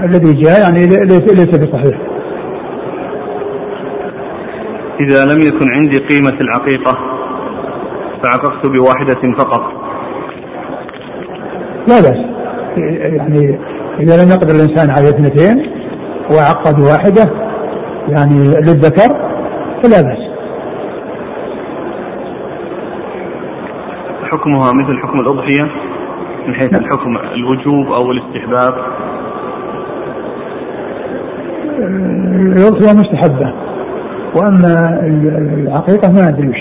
[0.03, 1.97] الذي جاء يعني ليس ليس بصحيح.
[4.99, 6.97] إذا لم يكن عندي قيمة العقيقة
[8.23, 9.61] فعققت بواحدة فقط.
[11.87, 12.25] لا بأس
[12.77, 13.59] يعني
[13.99, 15.71] إذا لم يقدر الإنسان على اثنتين
[16.31, 17.46] وعقد واحدة
[18.09, 19.09] يعني للذكر
[19.83, 20.27] فلا بأس.
[24.23, 25.63] حكمها مثل حكم الأضحية
[26.47, 26.81] من حيث نعم.
[26.81, 28.73] الحكم الوجوب أو الاستحباب.
[32.57, 33.53] الأضحية مستحبة
[34.35, 34.99] وأما
[35.63, 36.57] العقيقة ما أدري وش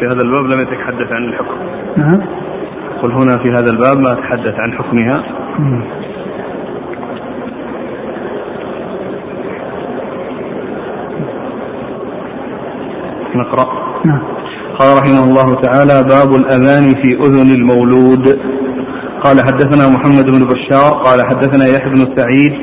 [0.11, 1.57] هذا الباب لم يتحدث عن الحكم.
[1.97, 2.27] نعم.
[3.01, 5.23] قل هنا في هذا الباب ما تحدث عن حكمها.
[13.35, 13.67] نقرأ.
[14.05, 14.21] نعم.
[14.79, 18.39] قال رحمه الله تعالى باب الأذان في أذن المولود.
[19.23, 22.53] قال حدثنا محمد بن بشار قال حدثنا يحيى بن سعيد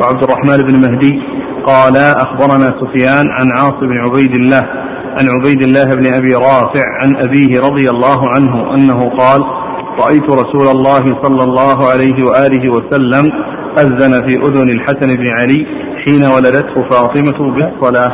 [0.00, 1.20] وعبد الرحمن بن مهدي
[1.66, 4.77] قال أخبرنا سفيان عن عاصم بن عبيد الله
[5.18, 9.40] عن عبيد الله بن أبي رافع عن أبيه رضي الله عنه أنه قال
[10.04, 13.32] رأيت رسول الله صلى الله عليه وآله وسلم
[13.78, 15.66] أذن في أذن الحسن بن علي
[16.06, 18.12] حين ولدته فاطمة بالصلاه.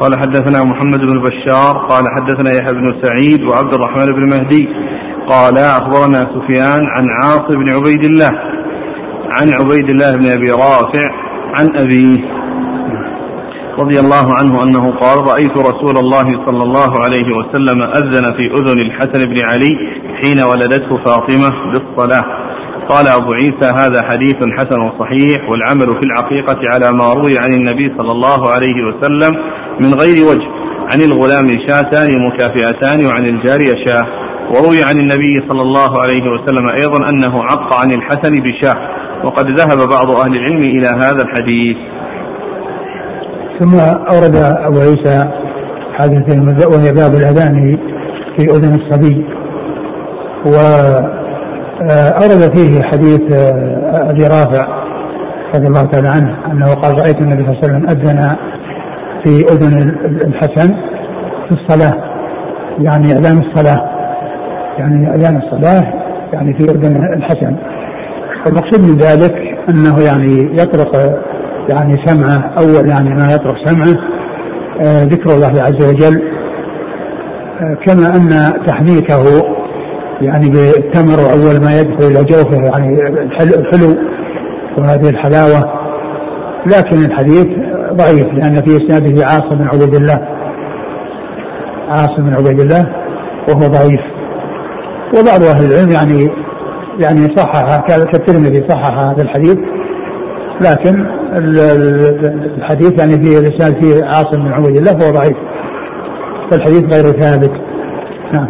[0.00, 4.68] قال حدثنا محمد بن بشار قال حدثنا يحيى بن سعيد وعبد الرحمن بن مهدي
[5.28, 8.30] قال أخبرنا سفيان عن عاصم بن عبيد الله
[9.30, 11.08] عن عبيد الله بن أبي رافع
[11.54, 12.33] عن أبيه
[13.78, 18.78] رضي الله عنه أنه قال رأيت رسول الله صلى الله عليه وسلم أذن في أذن
[18.86, 19.72] الحسن بن علي
[20.22, 22.24] حين ولدته فاطمة بالصلاة.
[22.88, 27.94] قال أبو عيسى هذا حديث حسن صحيح والعمل في العقيقة على ما روي عن النبي
[27.98, 29.32] صلى الله عليه وسلم
[29.80, 30.48] من غير وجه
[30.92, 34.06] عن الغلام شاتان مكافئتان وعن الجارية شاة.
[34.50, 38.76] وروي عن النبي صلى الله عليه وسلم أيضا أنه عق عن الحسن بشاة.
[39.24, 41.76] وقد ذهب بعض أهل العلم إلى هذا الحديث.
[43.60, 43.78] ثم
[44.14, 45.24] أورد أبو عيسى
[45.98, 47.78] حادثة وهي باب الأذان
[48.36, 49.26] في أذن الصبي.
[50.46, 54.66] وأورد فيه حديث آه، أبي رافع
[55.54, 58.36] رضي الله تعالى عنه أنه قال رأيت النبي صلى الله عليه وسلم أذن
[59.24, 59.94] في أذن
[60.26, 60.74] الحسن
[61.48, 61.94] في الصلاة.
[62.78, 63.80] يعني إعلان الصلاة.
[64.78, 65.84] يعني إعلان الصلاة
[66.32, 67.56] يعني في أذن الحسن.
[68.46, 69.34] والمقصود من ذلك
[69.70, 70.96] أنه يعني يطرق
[71.68, 73.96] يعني سمعه أول يعني ما يطرق سمعه
[74.82, 76.22] آه ذكر الله عز وجل
[77.60, 79.42] آه كما أن تحنيكه
[80.20, 82.98] يعني بالتمر أول ما يدخل إلى جوفه يعني
[83.40, 83.96] الحلو
[84.78, 85.84] وهذه الحلاوة.
[86.66, 87.46] لكن الحديث
[87.92, 90.28] ضعيف لأن في إسناده عاصم بن عبيد الله
[91.88, 92.86] عاصم بن عبيد الله
[93.48, 94.00] وهو ضعيف.
[95.18, 96.28] وبعض أهل العلم يعني
[96.98, 99.58] يعني صحح كالترمذي صحح هذا الحديث
[100.60, 101.06] لكن
[102.56, 105.36] الحديث يعني فيه الإسناد فيه عاصم بن عبيد الله فهو ضعيف.
[106.50, 107.52] فالحديث غير ثابت.
[108.32, 108.48] نعم.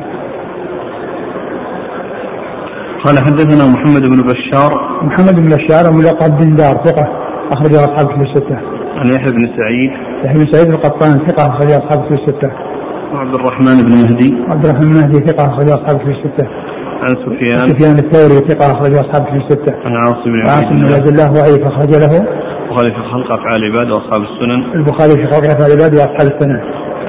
[3.04, 4.70] قال حدثنا محمد بن بشار.
[5.02, 7.08] محمد بن بشار ملقب بن دار ثقة
[7.52, 8.56] أخرج أصحاب في الستة.
[8.96, 9.90] عن يحيى بن سعيد.
[10.24, 12.50] يحيى بن سعيد القطان ثقة أخرج أصحاب في الستة.
[13.14, 14.34] وعبد الرحمن بن مهدي.
[14.48, 16.48] عبد الرحمن بن مهدي ثقة أخرج أصحاب في الستة.
[17.04, 17.68] عن سفيان.
[17.68, 19.74] سفيان الثوري ثقة أخرج أصحاب في الستة.
[19.84, 22.14] عن عاصم بن عاصم بن عبد الله ضعيف أخرج له.
[22.64, 24.60] البخاري في خلق أفعال العباد وأصحاب السنن.
[24.74, 26.60] البخاري في خلق أفعال العباد وأصحاب السنن.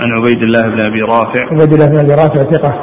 [0.01, 1.43] عن عبيد الله بن أبي رافع.
[1.51, 2.73] عبيد الله بن أبي رافع ثقة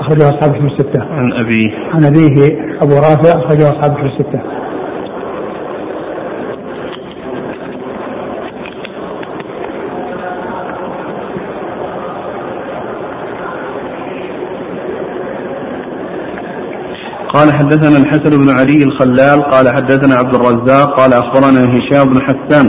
[0.00, 1.02] أخرجه أصحاب في الستة.
[1.02, 1.70] عن أبيه.
[1.94, 2.36] عن أبيه
[2.82, 4.40] أبو رافع أخرجه أصحاب في الستة.
[17.36, 22.66] قال حدثنا الحسن بن علي الخلال قال حدثنا عبد الرزاق قال أخبرنا هشام بن حسان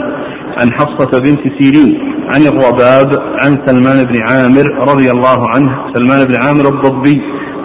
[0.59, 1.97] عن حفصة بنت سيرين
[2.33, 3.07] عن الرباب
[3.41, 7.21] عن سلمان بن عامر رضي الله عنه سلمان بن عامر الضبي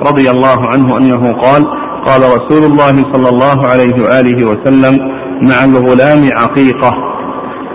[0.09, 1.63] رضي الله عنه أنه قال
[2.05, 4.99] قال رسول الله صلى الله عليه وآله وسلم
[5.43, 6.93] مع الغلام عقيقة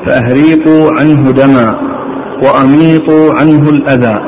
[0.06, 1.80] فأهريقوا عنه دما
[2.44, 4.20] وأميطوا عنه الأذى.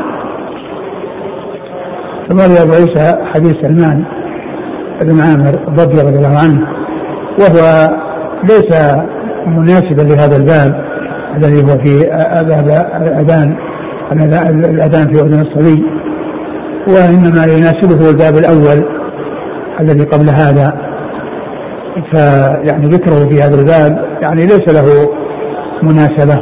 [2.31, 4.18] أبو عيسى حديث سلمان.
[5.01, 6.59] بن عامر الضبي رضي الله عنه
[7.39, 7.89] وهو
[8.43, 8.95] ليس
[9.47, 10.85] مناسبا لهذا الباب
[11.37, 12.01] الذي هو في
[13.07, 13.57] الأذان
[14.11, 15.83] الأذان في أذن الصبي
[16.87, 18.85] وإنما يناسبه الباب الأول
[19.81, 20.89] الذي قبل هذا.
[22.11, 25.09] فيعني ذكره في هذا الباب يعني ليس له
[25.83, 26.37] مناسبة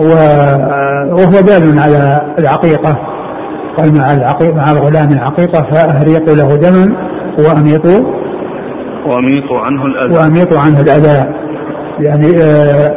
[0.00, 2.96] وهو دال على العقيقة
[3.78, 8.00] قال مع العقيقة مع الغلام العقيقة فأهريقوا له دما وأميطوا
[9.06, 10.14] وأميطوا عنه الأذى.
[10.16, 11.34] وأميطوا عنه الأذى.
[12.00, 12.96] يعني آه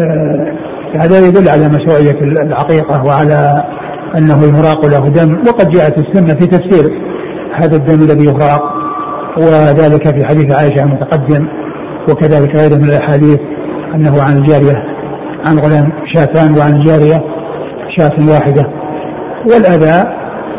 [0.00, 0.54] آه
[0.96, 3.64] هذا يدل على مشروعية العقيقة وعلى
[4.18, 5.38] أنه يهراق له دم.
[5.48, 6.90] وقد جاءت السنة في تفسير
[7.62, 8.62] هذا الدم الذي يهراق
[9.38, 11.48] وذلك في حديث عائشة المتقدم
[12.10, 13.38] وكذلك غيره من الأحاديث
[13.94, 14.84] أنه عن الجارية
[15.46, 17.20] عن غلام شاتان وعن الجارية
[17.96, 18.66] شاة واحدة.
[19.46, 20.04] والأذى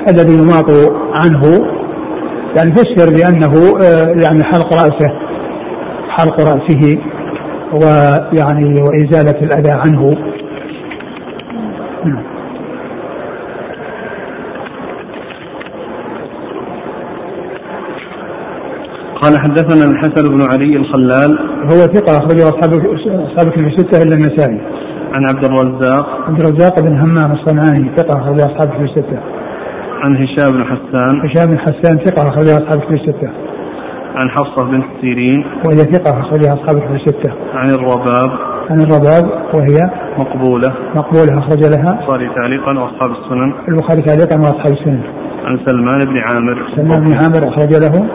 [0.09, 0.71] الذي يماط
[1.15, 1.70] عنه
[2.57, 5.11] يعني فسر بأنه آه، يعني حلق رأسه
[6.09, 6.97] حلق رأسه
[7.73, 10.13] ويعني وإزالة الأذى عنه
[12.05, 12.23] نعم.
[19.21, 22.73] قال حدثنا الحسن بن علي الخلال هو ثقة أخرجه أصحاب
[23.05, 24.61] أصحاب في الستة إلا النسائي.
[25.13, 29.40] عن عبد الرزاق عبد الرزاق بن همام الصنعاني ثقة أخرجه أصحاب في الستة.
[30.01, 31.29] عن هشام بن حسان.
[31.29, 33.29] هشام بن حسان ثقة أخرجه أصحاب في الستة.
[34.15, 35.45] عن حفصة بنت سيرين.
[35.65, 37.33] وهي ثقة أخرجها أصحاب في الستة.
[37.53, 38.31] عن الرباب.
[38.69, 39.79] عن الرباب وهي
[40.17, 40.75] مقبولة.
[40.95, 41.91] مقبولة أخرج لها.
[41.99, 43.53] البخاري تعليقا وأصحاب السنن.
[43.67, 45.03] البخاري تعليقا وأصحاب السنن.
[45.45, 46.67] عن سلمان بن عامر.
[46.75, 48.09] سلمان بن عامر أخرج له.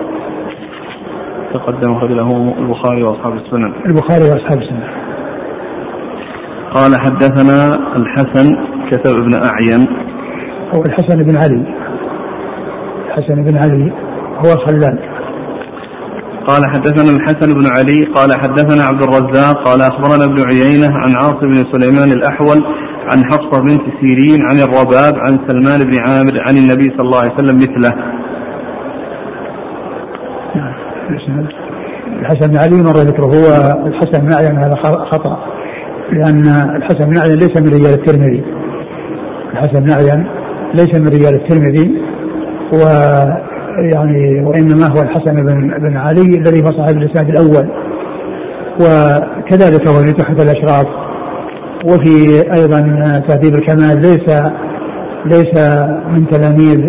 [1.54, 3.72] تقدم أخرج له البخاري وأصحاب السنن.
[3.86, 4.82] البخاري وأصحاب السنن.
[6.74, 8.56] قال حدثنا الحسن
[8.90, 10.05] كتب ابن أعين.
[10.74, 11.64] هو الحسن بن علي.
[13.06, 13.92] الحسن بن علي
[14.44, 14.98] هو الخلال
[16.46, 21.48] قال حدثنا الحسن بن علي قال حدثنا عبد الرزاق قال أخبرنا ابن عيينة عن عاصم
[21.48, 22.62] بن سليمان الأحول
[23.10, 27.34] عن حفصة بنت سيرين عن الرباب عن سلمان بن عامر عن النبي صلى الله عليه
[27.34, 27.92] وسلم مثله.
[32.20, 33.46] الحسن بن علي مر ذكره هو
[33.86, 34.76] الحسن بن علي هذا
[35.12, 35.38] خطأ
[36.12, 38.44] لأن الحسن بن علي ليس من رجال الترمذي.
[39.52, 40.26] الحسن بن علي
[40.74, 42.02] ليس من رجال الترمذي
[42.72, 42.78] و
[43.92, 47.68] يعني وإنما هو الحسن بن بن علي الذي هو صاحب الإسناد الأول.
[48.80, 50.86] وكذلك هو في تحفه الأشراف.
[51.84, 52.80] وفي أيضا
[53.28, 54.42] تهذيب الكمال ليس
[55.26, 55.58] ليس
[56.08, 56.80] من تلاميذ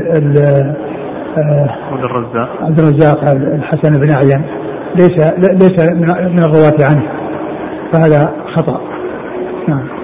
[1.38, 2.50] آه، عبد الرزاق.
[2.62, 4.46] عبد الرزاق الحسن بن اعين
[4.96, 5.90] ليس ليس
[6.32, 7.04] من الرواة عنه.
[7.94, 8.82] فهذا خطأ.
[9.68, 9.97] نعم.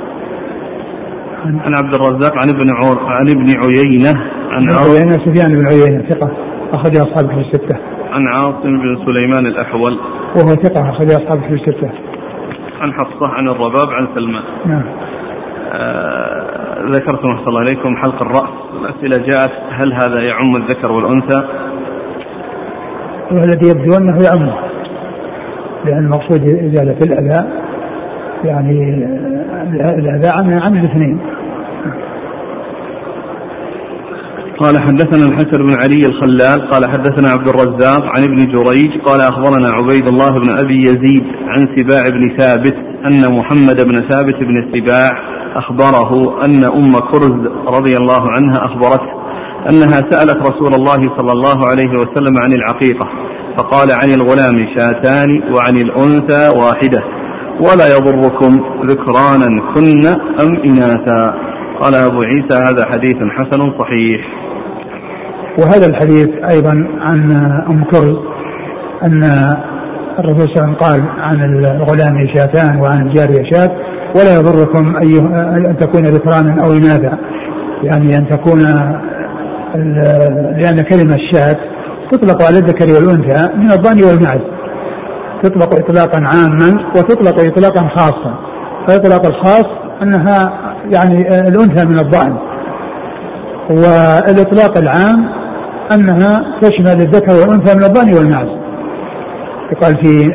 [1.45, 2.67] عن عبد الرزاق عن ابن
[3.07, 4.13] عن ابن عيينة
[4.51, 6.31] عن عيينة سفيان بن عيينة ثقة
[6.73, 7.77] أخرج أصحابه في الستة.
[8.11, 9.99] عن عاصم بن سليمان الأحول.
[10.35, 11.91] وهو ثقة أخرج أصحابه في الستة.
[12.81, 14.43] عن حفصة عن الرباب عن سلمان.
[14.65, 14.83] نعم.
[15.73, 16.43] آه
[16.89, 21.39] ذكرتم أحسن الله إليكم حلق الرأس الأسئلة جاءت هل هذا يعم الذكر والأنثى؟
[23.31, 24.55] والذي يبدو أنه يعمه
[25.85, 27.47] لأن المقصود إزالة الأذى
[28.43, 29.05] يعني
[29.73, 31.19] الأذى عن عن الاثنين
[34.59, 39.69] قال حدثنا الحسن بن علي الخلال قال حدثنا عبد الرزاق عن ابن جريج قال أخبرنا
[39.69, 42.75] عبيد الله بن أبي يزيد عن سباع بن ثابت
[43.07, 45.11] أن محمد بن ثابت بن سباع
[45.55, 47.47] أخبره أن أم كرز
[47.77, 49.13] رضي الله عنها أخبرته
[49.69, 53.07] أنها سألت رسول الله صلى الله عليه وسلم عن العقيقة
[53.57, 56.99] فقال عن الغلام شاتان وعن الأنثى واحدة
[57.59, 60.07] ولا يضركم ذكرانا كن
[60.43, 61.52] أم إناثا.
[61.83, 64.21] قال أبو عيسى هذا حديث حسن صحيح.
[65.59, 67.31] وهذا الحديث أيضا عن
[67.69, 68.15] أم كرز
[69.03, 69.23] أن
[70.19, 73.71] الرسول صلى الله عليه وسلم قال عن الغلام شاتان وعن الجارية شات
[74.15, 74.95] ولا يضركم
[75.69, 77.17] أن تكون ذكرانا أو إناثا
[77.83, 78.59] يعني أن تكون
[80.61, 81.57] لأن كلمة شات
[82.11, 84.41] تطلق على الذكر والأنثى من الضأن والمعز
[85.43, 88.37] تطلق إطلاقا عاما وتطلق إطلاقا خاصا
[88.87, 89.65] فيطلق الخاص
[90.01, 92.37] أنها يعني الأنثى من الضأن
[93.69, 95.29] والإطلاق العام
[95.91, 98.47] أنها تشمل الذكر والأنثى من الضأن والمعز
[99.71, 100.29] يقال في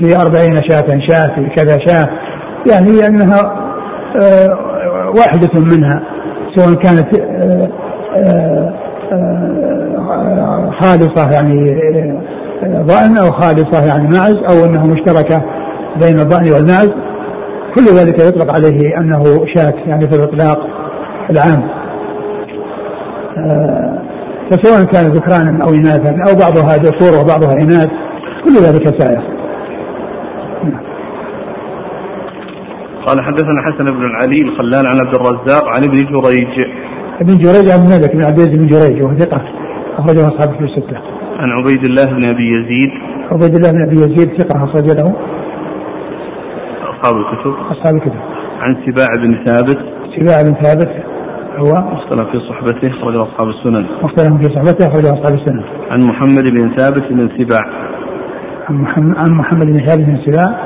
[0.00, 2.08] في أربعين شاة شاة في كذا شاة.
[2.70, 3.68] يعني أنها
[4.20, 4.58] آه،
[5.16, 6.02] واحدة منها
[6.54, 7.68] سواء كانت آه،
[9.12, 11.80] آه، خالصة يعني
[12.64, 15.42] ضأن أو خالصة يعني معز أو أنها مشتركة
[16.00, 16.90] بين الضأن والمعز
[17.74, 19.22] كل ذلك يطلق عليه أنه
[19.54, 20.58] شاة يعني في الإطلاق
[21.30, 21.68] العام.
[24.50, 27.88] فسواء كان ذكرانا أو إناثا أو بعضها ذكور وبعضها إناث
[28.44, 29.22] كل ذلك سائر.
[33.06, 36.64] قال حدثنا حسن بن العلي الخلال عن عبد الرزاق عن ابن جريج.
[37.20, 39.42] ابن جريج عن مالك بن عبد العزيز بن جريج وهو ثقة
[39.98, 40.96] أخرجه أصحاب في الستة.
[41.38, 42.90] عن عبيد الله بن أبي يزيد.
[43.32, 45.16] عبيد الله بن أبي يزيد ثقة أخرج له.
[47.02, 47.54] أصحاب الكتب.
[47.70, 48.20] أصحاب الكتب.
[48.60, 49.78] عن سباع بن ثابت.
[50.18, 50.90] سباع بن ثابت
[51.56, 53.86] هو مختلف في صحبته أخرجه أصحاب السنن.
[54.04, 55.62] مختلف في صحبته أخرجه أصحاب السنن.
[55.90, 57.64] عن محمد بن ثابت بن سباع.
[58.68, 60.58] عن محمد عن محمد بن ثابت بن سباع.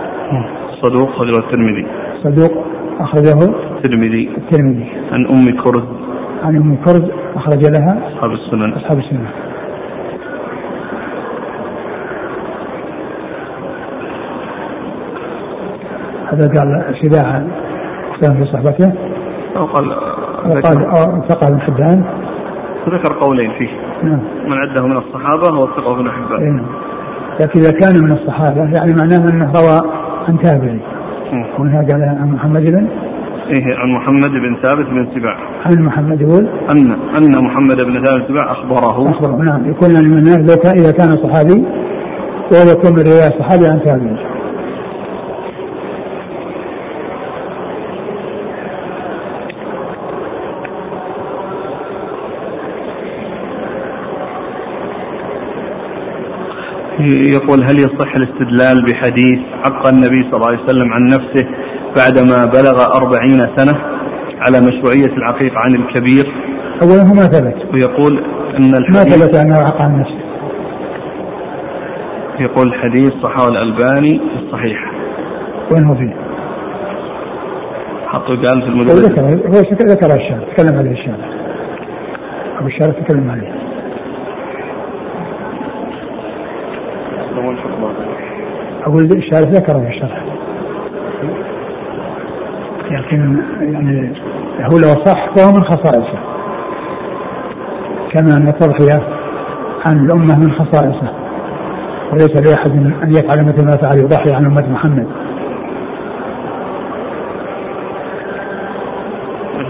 [0.83, 1.87] صدوق أخرجه الترمذي.
[2.25, 2.65] صدوق
[3.01, 3.33] أخرجه
[3.77, 4.31] الترمذي.
[4.37, 4.87] الترمذي.
[5.13, 5.87] عن أم كرز.
[6.43, 7.03] عن أم كرز
[7.35, 8.73] أخرج لها أصحاب السنن.
[8.73, 9.27] أصحاب السنن.
[16.33, 17.43] هذا قال سباع
[18.21, 18.93] في صحبته؟
[19.57, 19.93] أو قال
[20.63, 20.79] قال
[21.29, 22.05] ثقة بن حبان؟
[22.89, 23.69] ذكر قولين فيه.
[24.03, 24.21] نعم.
[24.47, 26.57] من عده من الصحابة هو ثقة بن حبان.
[26.57, 26.67] نعم.
[27.41, 29.81] لكن إذا كان من الصحابة يعني معناه أنه روى
[30.29, 30.81] عن تابعي.
[31.59, 32.89] ومنها قال عن محمد بن؟
[33.47, 38.19] إيه عن محمد بن ثابت بن سباع عن محمد يقول أن أن محمد بن ثابت
[38.19, 39.11] بن سباع أخبره.
[39.11, 39.71] أخبره نعم.
[39.71, 41.65] يكون يعني من لو كان إذا كان صحابي
[42.53, 44.32] ويكون من رواية صحابي عن تابعي.
[57.11, 61.47] يقول هل يصح الاستدلال بحديث عق النبي صلى الله عليه وسلم عن نفسه
[61.97, 63.75] بعدما بلغ أربعين سنة
[64.47, 66.33] على مشروعية العقيق عن الكبير؟
[66.83, 67.75] أوله ما ثبت.
[67.75, 68.25] ويقول
[68.59, 70.23] أن الحديث ما ثبت أنه عق عن نفسه.
[72.41, 74.93] يقول الحديث صححه الألباني في الصحيح.
[75.73, 76.17] وين هو فيه؟
[78.07, 79.61] حطه قال في المدرسة هو ذكر هو
[79.93, 81.29] ذكر الشارع تكلم عليه الشارع.
[82.59, 83.62] أبو الشارع تكلم عليه.
[88.87, 90.25] أقول الشارح ذكره في الشرح
[92.91, 94.13] لكن يعني
[94.73, 96.19] هو لو صح فهو من خصائصه.
[98.13, 99.09] كما أن التضحية
[99.85, 101.13] عن الأمة من خصائصه.
[102.13, 102.71] وليس لأحد
[103.03, 105.07] أن يفعل مثل ما فعل يضحي عن أمة محمد.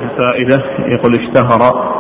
[0.03, 1.93] الفائدة يقول اشتهر.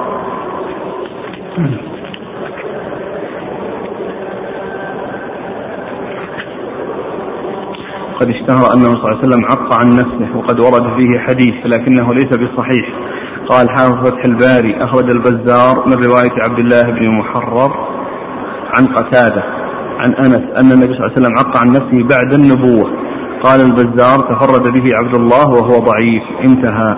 [8.23, 12.07] قد اشتهر أنه صلى الله عليه وسلم عق عن نفسه وقد ورد فيه حديث لكنه
[12.09, 12.87] ليس بصحيح.
[13.51, 17.73] قال حافظ فتح الباري أخرج البزار من رواية عبد الله بن محرر
[18.77, 19.43] عن قتادة
[19.99, 22.91] عن أنس أن النبي صلى الله عليه وسلم عق عن نفسه بعد النبوة.
[23.45, 26.97] قال البزار تفرد به عبد الله وهو ضعيف انتهى.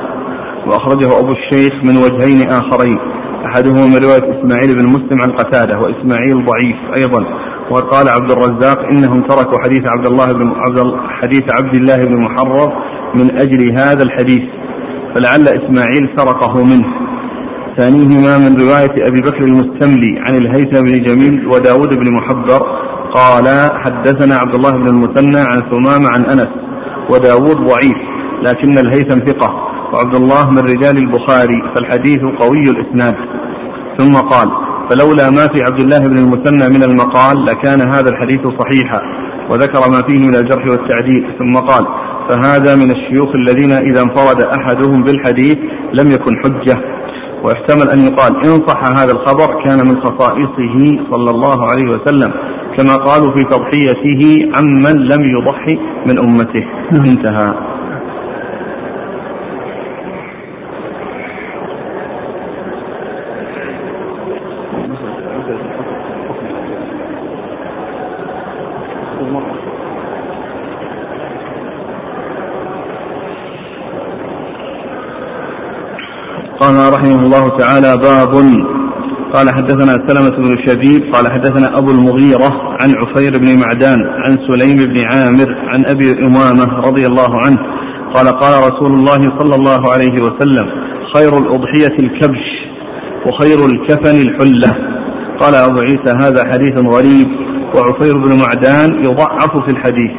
[0.67, 2.99] وأخرجه أبو الشيخ من وجهين آخرين
[3.47, 7.44] أحدهما من رواية إسماعيل بن مسلم عن قتادة وإسماعيل ضعيف أيضا.
[7.71, 12.73] وقال عبد الرزاق إنهم تركوا حديث عبد الله بن عبد حديث عبد الله بن محرر
[13.15, 14.43] من أجل هذا الحديث
[15.15, 17.05] فلعل إسماعيل سرقه منه.
[17.77, 22.61] ثانيهما من رواية أبي بكر المستملي عن الهيثم بن جميل وداود بن محبر
[23.15, 26.49] قال حدثنا عبد الله بن المثنى عن ثمامة عن أنس
[27.11, 27.99] وداود ضعيف
[28.43, 29.51] لكن الهيثم ثقة
[29.93, 33.15] وعبد الله من رجال البخاري فالحديث قوي الإسناد.
[33.99, 39.01] ثم قال فلولا ما في عبد الله بن المثنى من المقال لكان هذا الحديث صحيحا
[39.51, 41.85] وذكر ما فيه من الجرح والتعديل ثم قال
[42.29, 45.59] فهذا من الشيوخ الذين إذا انفرد أحدهم بالحديث
[45.95, 46.79] لم يكن حجة.
[47.45, 50.77] ويحتمل أن يقال إن صح هذا الخبر كان من خصائصه
[51.11, 52.33] صلى الله عليه وسلم
[52.77, 56.65] كما قالوا في تضحيته عمن لم يضحي من أمته.
[57.11, 57.75] انتهى
[76.61, 78.35] قال رحمه الله تعالى باب.
[79.33, 82.51] قال حدثنا سلمة بن شبيب قال حدثنا أبو المغيرة
[82.83, 87.59] عن عفير بن معدان عن سليم بن عامر عن أبي أمامة رضي الله عنه
[88.15, 90.67] قال قال رسول الله صلى الله عليه وسلم
[91.17, 92.47] خير الأضحية الكبش
[93.27, 94.73] وخير الكفن الحلة.
[95.41, 97.29] قال أبو عيسى هذا حديث غريب
[97.75, 100.13] وعفير بن معدان يضعف في الحديث.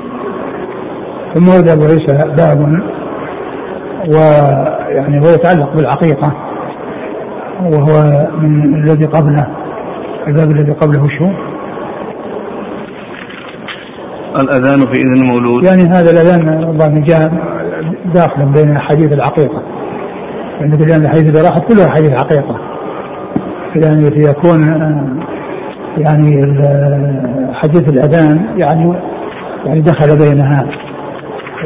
[1.33, 2.59] ثم ورد أبو عيسى باب
[4.07, 6.54] ويعني هو يتعلق بالعقيقة.
[7.61, 9.47] وهو من الذي قبله.
[10.27, 11.29] الباب الذي قبله شو؟
[14.39, 17.31] الأذان في إذن المولود يعني هذا الأذان ربما جاء
[18.13, 19.61] داخلا بين حديث العقيقة.
[20.59, 22.59] يعني لأن الحديث اللي راحت كلها حديث عقيقة.
[23.75, 24.61] يعني يكون
[25.97, 26.31] يعني
[27.53, 28.93] حديث الأذان يعني
[29.65, 30.67] يعني دخل بينها.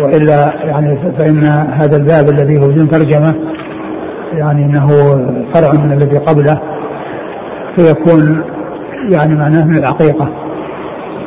[0.04, 1.44] وإلا يعني فإن
[1.82, 3.36] هذا الباب الذي هو بدون ترجمة
[4.34, 4.88] يعني إنه
[5.54, 6.62] فرع من الذي قبله
[7.76, 8.44] فيكون
[9.10, 10.30] يعني معناه من العقيقة.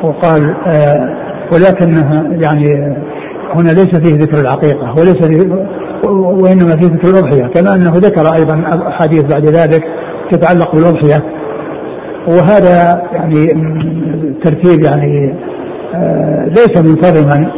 [0.03, 1.17] وقال آه
[1.53, 2.95] ولكنها يعني
[3.55, 5.67] هنا ليس فيه ذكر العقيقة وليس فيه
[6.09, 9.83] وإنما فيه ذكر الأضحية كما أنه ذكر أيضا أحاديث بعد ذلك
[10.31, 11.23] تتعلق بالأضحية.
[12.27, 13.47] وهذا يعني
[14.43, 15.35] ترتيب يعني
[15.95, 17.51] آه ليس منتظما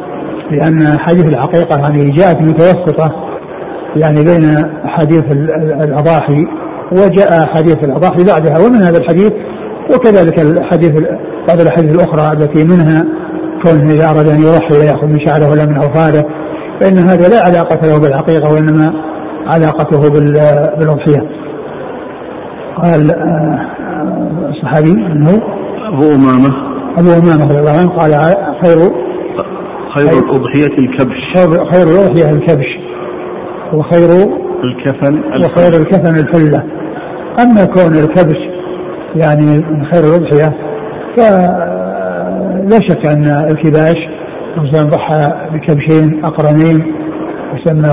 [0.52, 3.12] لأن حديث العقيقة يعني جاءت متوسطة
[3.96, 5.24] يعني بين حديث
[5.82, 6.46] الأضاحي
[6.92, 9.32] وجاء حديث الأضاحي بعدها ومن هذا الحديث
[9.96, 11.04] وكذلك الحديث
[11.48, 13.06] بعض الأحاديث الأخرى التي منها
[13.64, 16.26] كونه إذا أراد أن يضحي لا يأخذ من شعره ولا من أوفاره
[16.82, 18.94] فإن هذا لا علاقة له بالعقيقة وإنما
[19.48, 21.30] علاقته بالأضحية.
[22.84, 23.70] قال آه،
[24.50, 25.42] الصحابي أنه
[25.94, 26.50] أبو أمامة.
[26.98, 28.12] أبو أمامة رضي الله عنه قال
[28.64, 28.78] خير
[29.96, 31.52] خير الأضحية الكبش.
[31.72, 32.85] خير الأضحية الكبش.
[33.74, 34.10] وخير
[34.64, 36.64] الكفن وخير الكفن الحلة
[37.40, 38.38] أما كون الكبش
[39.16, 40.54] يعني من خير الأضحية
[41.18, 43.96] فلا شك أن الكباش
[44.58, 46.96] الإنسان ضحى بكبشين أقرنين
[47.54, 47.90] وسمى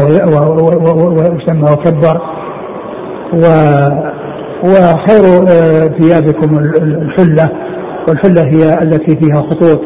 [1.34, 2.20] وسمى وكبر.
[3.34, 3.44] و
[4.64, 7.48] وخير آه، ثيابكم الحلة
[8.08, 9.80] والحلة هي التي فيها خطوط.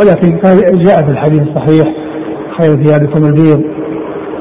[0.00, 0.38] ولكن
[0.78, 1.86] جاء في الحديث الصحيح
[2.60, 3.75] خير ثيابكم البيض.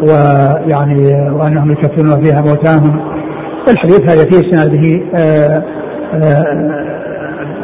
[0.02, 3.16] ويعني وأنهم يكفرون فيها موتاهم.
[3.70, 5.64] الحديث هذا في اسناده آه،
[6.14, 6.44] آه،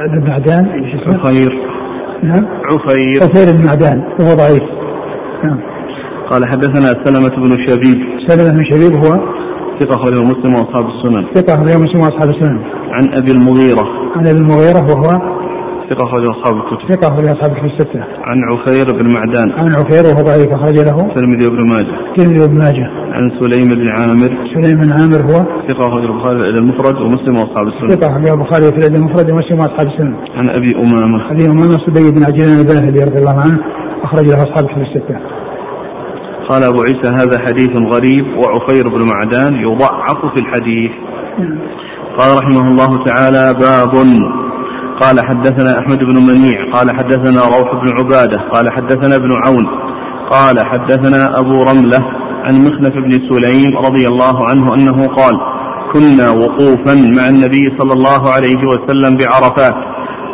[0.05, 0.65] ابن معدان.
[1.07, 1.51] عفير.
[2.23, 2.45] نعم.
[2.45, 3.23] عفير.
[3.23, 4.63] عفير بن معدان وهو ضعيف.
[5.43, 5.59] نعم.
[6.31, 7.97] قال حدثنا سلمة بن شبيب.
[8.27, 9.19] سلمة بن شبيب هو؟
[9.79, 11.25] ثقة أخرجه مسلم وأصحاب السنن.
[11.35, 12.59] ثقة أخرجه مسلم وأصحاب السنن.
[12.91, 13.83] عن أبي المغيرة.
[14.15, 15.40] عن أبي المغيرة وهو؟
[15.91, 16.95] ثقة أخرج أصحاب الكتب.
[16.95, 17.99] ثقة أخرج أصحاب الكتب الستة.
[17.99, 19.51] عن عفير بن معدان.
[19.51, 20.97] عن عفير وهو ضعيف أخرج له.
[21.09, 21.95] الترمذي وابن ماجه.
[22.09, 22.87] الترمذي وابن ماجه.
[23.15, 24.31] عن سليم بن عامر.
[24.55, 25.37] سليم بن عامر هو
[25.67, 27.87] ثقة أخرج البخاري في المفرد ومسلم وأصحاب السنة.
[27.95, 30.17] ثقة أخرج البخاري في الأدب المفرد ومسلم وأصحاب السنة.
[30.37, 31.31] عن أبي أمامة.
[31.31, 33.59] أبي أمامة صدي بن عجلان الباهلي رضي الله عنه
[34.03, 35.17] أخرج له أصحاب الكتب الستة.
[36.49, 40.91] قال أبو عيسى هذا حديث غريب وعفير بن معدان يضعف في الحديث.
[41.39, 41.59] نعم.
[42.17, 43.93] قال رحمه الله تعالى باب
[45.01, 49.65] قال حدثنا أحمد بن منيع قال حدثنا روح بن عبادة قال حدثنا ابن عون
[50.31, 51.99] قال حدثنا أبو رملة
[52.45, 55.35] عن مخنف بن سليم رضي الله عنه أنه قال
[55.93, 59.75] كنا وقوفا مع النبي صلى الله عليه وسلم بعرفات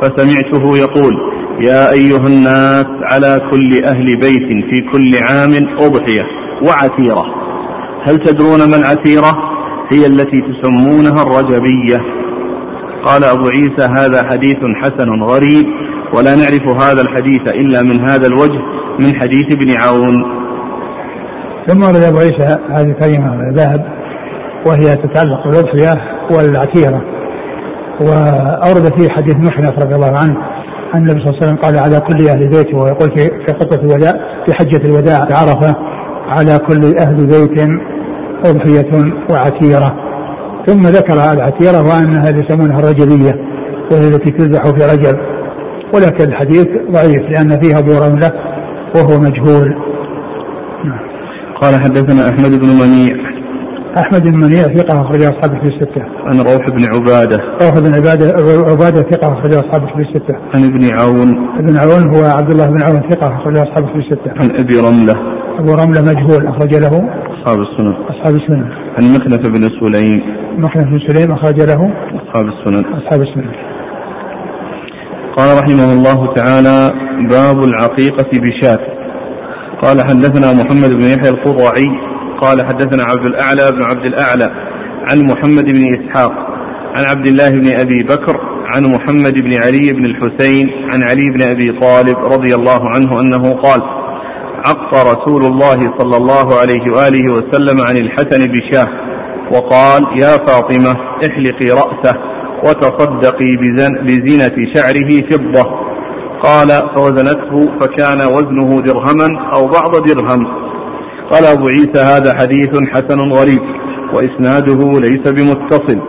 [0.01, 1.13] فسمعته يقول
[1.61, 6.24] يا أيها الناس على كل أهل بيت في كل عام أضحية
[6.68, 7.24] وعتيرة.
[8.07, 9.32] هل تدرون ما العتيرة؟
[9.91, 12.16] هي التي تسمونها الرجبية.
[13.05, 15.65] قال أبو عيسى هذا حديث حسن غريب
[16.13, 18.59] ولا نعرف هذا الحديث إلا من هذا الوجه
[18.99, 20.37] من حديث ابن عون.
[21.67, 23.85] ثم ورد أبو عيسى هذه الكلمة الذهب
[24.65, 25.95] وهي تتعلق بالأضحية
[26.31, 27.01] والعتيرة.
[28.01, 30.37] وأورد فيه حديث محنف رضي الله عنه
[30.95, 33.81] أن النبي صلى الله عليه وسلم قال على كل أهل بيته ويقول في في خطبة
[33.83, 34.11] الوداع
[34.45, 35.75] في حجة الوداع عرفة
[36.27, 37.69] على كل أهل بيت
[38.45, 40.07] أضحية وعتيرة.
[40.68, 43.34] ثم ذكر العتيرة وأنها يسمونها الرجلية
[43.91, 45.18] وهي التي تذبح في رجل
[45.93, 48.32] ولكن الحديث ضعيف لأن فيها أبو رملة
[48.95, 49.70] وهو مجهول
[50.86, 50.99] نعم.
[51.61, 53.28] قال حدثنا أحمد بن منيع
[53.97, 56.01] أحمد بن منيع ثقة أخرج أصحابه في الستة.
[56.26, 57.38] عن روح بن عبادة.
[57.61, 58.26] روح بن عبادة
[58.72, 60.36] عبادة ثقة أخرج أصحابه في الستة.
[60.55, 61.30] عن ابن عون.
[61.59, 64.32] ابن عون هو عبد الله بن عون ثقة أخرج أصحابه في الستة.
[64.41, 65.36] عن أبي رملة.
[65.60, 66.93] أبو رملة مجهول أخرج له.
[67.34, 67.93] أصحاب السنن.
[68.10, 68.72] أصحاب السنن.
[68.97, 70.22] عن مخنف بن سليم.
[70.58, 71.93] مخنف بن سليم أخرج له.
[72.24, 72.86] أصحاب السنن.
[72.93, 73.51] أصحاب السنن.
[75.38, 76.91] قال رحمه الله تعالى
[77.30, 78.80] باب العقيقة بشاة
[79.82, 81.88] قال حدثنا محمد بن يحيى القضعي
[82.41, 84.49] قال حدثنا عبد الأعلى بن عبد الأعلى
[85.10, 86.32] عن محمد بن إسحاق
[86.97, 88.38] عن عبد الله بن أبي بكر
[88.76, 93.53] عن محمد بن علي بن الحسين عن علي بن أبي طالب رضي الله عنه أنه
[93.53, 93.96] قال
[94.66, 98.88] عق رسول الله صلى الله عليه وآله وسلم عن الحسن بشاه
[99.53, 100.91] وقال يا فاطمة
[101.26, 102.16] احلقي رأسه
[102.64, 103.51] وتصدقي
[104.05, 105.88] بزينة شعره فضة.
[106.43, 110.47] قال فوزنته فكان وزنه درهما أو بعض درهم.
[111.32, 113.62] قال أبو عيسى هذا حديث حسن غريب
[114.14, 115.99] وإسناده ليس بمتصل.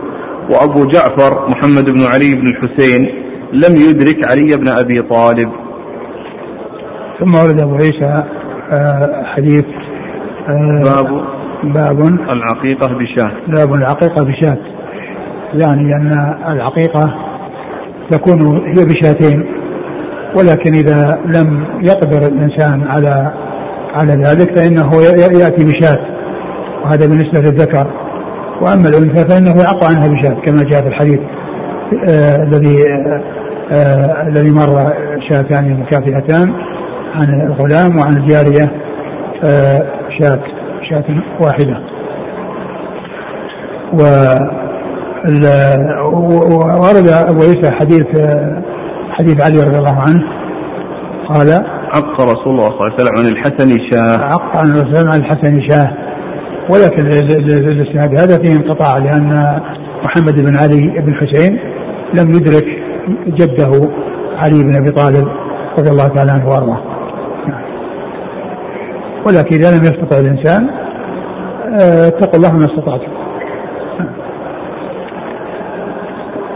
[0.51, 3.01] وأبو جعفر محمد بن علي بن الحسين
[3.53, 5.49] لم يدرك علي بن أبي طالب.
[7.19, 8.23] ثم ورد أبو عيسى
[9.23, 9.65] حديث
[10.49, 11.21] آه، باب
[11.63, 12.05] باب
[12.35, 13.31] العقيقة بشاة.
[13.47, 14.57] باب العقيقة بشاة.
[15.53, 17.15] يعني أن العقيقة
[18.11, 19.45] تكون هي بشاتين
[20.35, 23.33] ولكن إذا لم يقدر الإنسان على
[23.93, 24.89] على ذلك فإنه
[25.41, 26.05] يأتي بشاة.
[26.83, 27.87] وهذا بالنسبة للذكر.
[28.61, 31.19] وأما الأنثى فإنه يعق عنها بشاة كما جاء في الحديث
[32.09, 32.83] آه الذي
[33.75, 34.93] آه الذي مر
[35.29, 36.53] شاتان مكافئتان
[37.13, 38.71] عن الغلام وعن الجارية
[39.45, 39.79] آه
[40.19, 40.39] شاة
[40.89, 41.03] شاة
[41.41, 41.79] واحدة.
[43.93, 44.01] و
[46.83, 48.07] ورد أبو عيسى حديث
[49.11, 50.23] حديث علي رضي الله عنه.
[51.29, 54.17] قال عق رسول الله صلى الله عليه وسلم عن الحسن شاه.
[54.17, 55.89] عق عن الرسول عن الحسن شاه.
[56.69, 59.59] ولكن الاسناد هذا فيه انقطاع لأن
[60.03, 61.59] محمد بن علي بن حسين
[62.13, 62.65] لم يدرك
[63.27, 63.89] جده
[64.37, 65.27] علي بن أبي طالب
[65.79, 66.88] رضي الله تعالى عنه وأرضاه.
[69.27, 70.69] ولكن إذا لم يستطع الإنسان
[71.69, 73.11] آه، اتقوا الله ما استطعتم.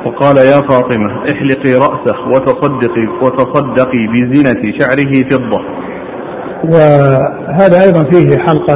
[0.05, 5.59] وقال يا فاطمة احلقي رأسه وتصدقي وتصدقي بزينة شعره فضة.
[6.63, 8.71] وهذا أيضا فيه حلق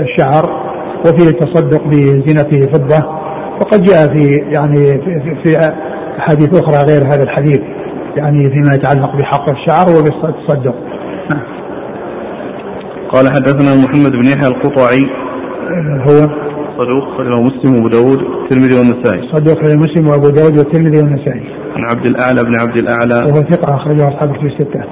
[0.00, 0.44] الشعر
[1.00, 3.06] وفيه التصدق بزينة فضة.
[3.60, 5.58] وقد جاء في يعني في, في
[6.18, 7.60] أحاديث أخرى غير هذا الحديث
[8.16, 10.74] يعني فيما يتعلق بحق الشعر وبالتصدق.
[13.14, 15.04] قال حدثنا محمد بن يحيى القطعي.
[16.08, 16.18] هو
[16.78, 19.22] صدوق خرجه مسلم وأبو داود والترمذي والنسائي.
[19.32, 21.46] صدوق خرجه مسلم وأبو داود والترمذي والنسائي.
[21.76, 23.14] عن عبد الأعلى بن عبد الأعلى.
[23.14, 24.82] وهو ثقة أخرجه أصحاب الكتب الستة.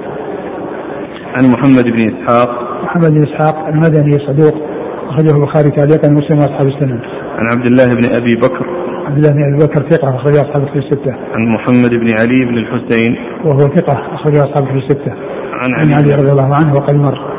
[1.35, 2.49] عن محمد بن إسحاق.
[2.83, 4.55] محمد بن إسحاق المدني صدوق
[5.09, 6.99] أخرجه البخاري تعليقا مسلم وأصحاب السنن.
[7.37, 8.65] عن عبد الله بن أبي بكر.
[9.07, 11.11] عبد الله بن أبي بكر ثقة أخرجه أصحاب الكتب الستة.
[11.11, 13.15] عن محمد بن علي بن الحسين.
[13.45, 15.11] وهو ثقة أخرجه أصحاب الكتب الستة.
[15.61, 17.33] عن علي, علي رضي الله عنه وقد مر.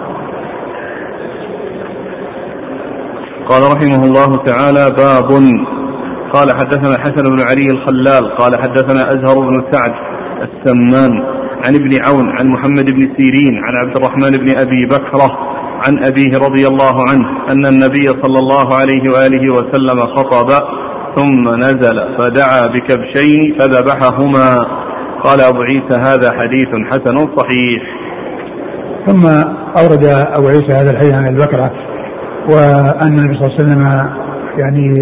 [3.51, 5.31] قال رحمه الله تعالى باب.
[6.35, 9.93] قال حدثنا الحسن بن علي الخلال قال حدثنا أزهر بن سعد
[10.43, 11.13] السمان
[11.67, 15.31] عن ابن عون عن محمد بن سيرين عن عبد الرحمن بن أبي بكرة
[15.87, 20.51] عن أبيه رضي الله عنه أن النبي صلى الله عليه وآله وسلم خطب
[21.17, 24.57] ثم نزل فدعا بكبشين فذبحهما.
[25.25, 27.83] قال أبو عيسى هذا حديث حسن صحيح.
[29.07, 29.27] ثم
[29.79, 30.05] أورد
[30.39, 31.94] أبو عيسى هذا الحديث عن البكرة
[32.49, 33.83] وأن النبي صلى الله عليه وسلم
[34.59, 35.01] يعني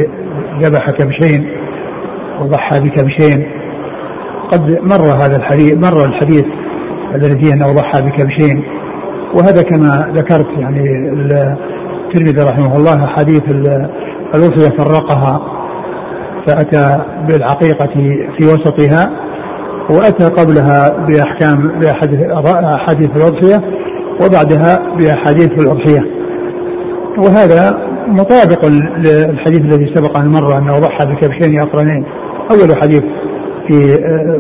[0.62, 1.50] ذبح كبشين
[2.40, 3.46] وضحى بكبشين.
[4.52, 6.44] قد مر هذا الحديث مر الحديث
[7.14, 8.64] الذي فيه أنه ضحى بكبشين.
[9.34, 10.84] وهذا كما ذكرت يعني
[12.08, 13.42] الترمذي رحمه الله حديث
[14.34, 15.40] الوصية فرقها
[16.46, 17.94] فأتى بالعقيقة
[18.38, 19.10] في وسطها
[19.90, 23.56] وأتى قبلها بأحكام بأحاديث الأضحية
[24.24, 26.21] وبعدها بأحاديث الأضحية.
[27.18, 28.66] وهذا مطابق
[28.98, 32.04] للحديث الذي سبق أن مر أنه ضحى بكبشين أقرنين
[32.50, 33.02] أول حديث
[33.68, 33.94] في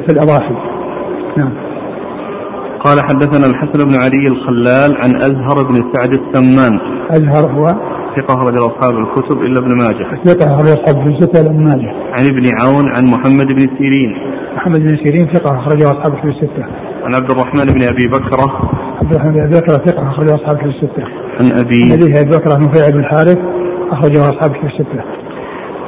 [0.06, 0.54] في الأضاحي.
[1.36, 1.52] نعم.
[2.84, 6.78] قال حدثنا الحسن بن علي الخلال عن أزهر بن سعد السمان.
[7.10, 7.66] أزهر هو؟
[8.16, 10.24] ثقة أخرج أصحاب الكتب إلا ابن ماجه.
[10.24, 11.92] ثقة أخرج أصحاب الكتب إلا ابن ماجه.
[12.16, 14.10] عن ابن عون عن محمد بن سيرين.
[14.56, 18.46] محمد بن سيرين ثقة أخرج أصحاب الكتب الستة عن عبد الرحمن بن أبي بكرة
[19.00, 21.04] عبد الرحمن بن أبي بكرة ثقة أخرج أصحاب الكتب الستة.
[21.40, 23.38] عن أبي عن أبي بكرة نفيع بن الحارث
[23.90, 25.02] أخرجه أصحاب الكتب الستة.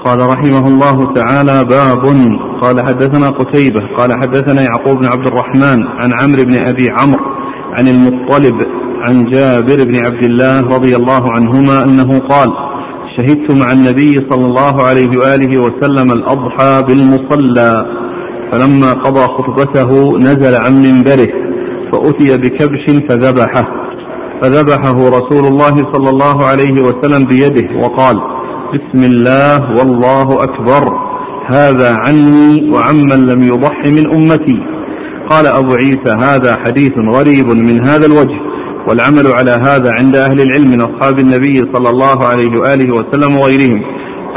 [0.05, 2.05] قال رحمه الله تعالى باب.
[2.63, 3.81] قال حدثنا قتيبة.
[3.99, 7.25] قال حدثنا يعقوب بن عبد الرحمن عن عمرو بن أبي عمرو
[7.73, 8.55] عن المطلب
[9.07, 12.49] عن جابر بن عبد الله رضي الله عنهما أنه قال
[13.17, 18.04] شهدت مع النبي صلى الله عليه وآله وسلم الأضحى بالمصلى.
[18.55, 21.29] فلما قضى خطبته نزل عن منبره
[21.93, 23.65] فأتي بكبش فذبحه.
[24.43, 28.17] فذبحه رسول الله صلى الله عليه وسلم بيده وقال
[28.75, 30.83] بسم الله والله أكبر
[31.51, 34.59] هذا عني وعمن لم يضح من أمتي.
[35.31, 38.39] قال أبو عيسى هذا حديث غريب من هذا الوجه
[38.89, 43.83] والعمل على هذا عند أهل العلم من أصحاب النبي صلى الله عليه وآله وسلم وغيرهم.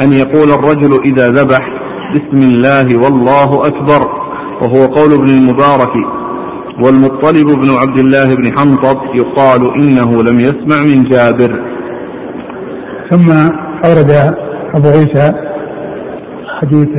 [0.01, 1.76] أن يقول الرجل إذا ذبح
[2.15, 4.01] بسم الله والله أكبر
[4.61, 5.93] وهو قول ابن المبارك
[6.83, 11.61] والمطلب بن عبد الله بن حنطب يقال إنه لم يسمع من جابر.
[13.09, 13.29] ثم
[13.85, 14.11] أورد
[14.75, 15.33] أبو عيسى
[16.61, 16.89] حديث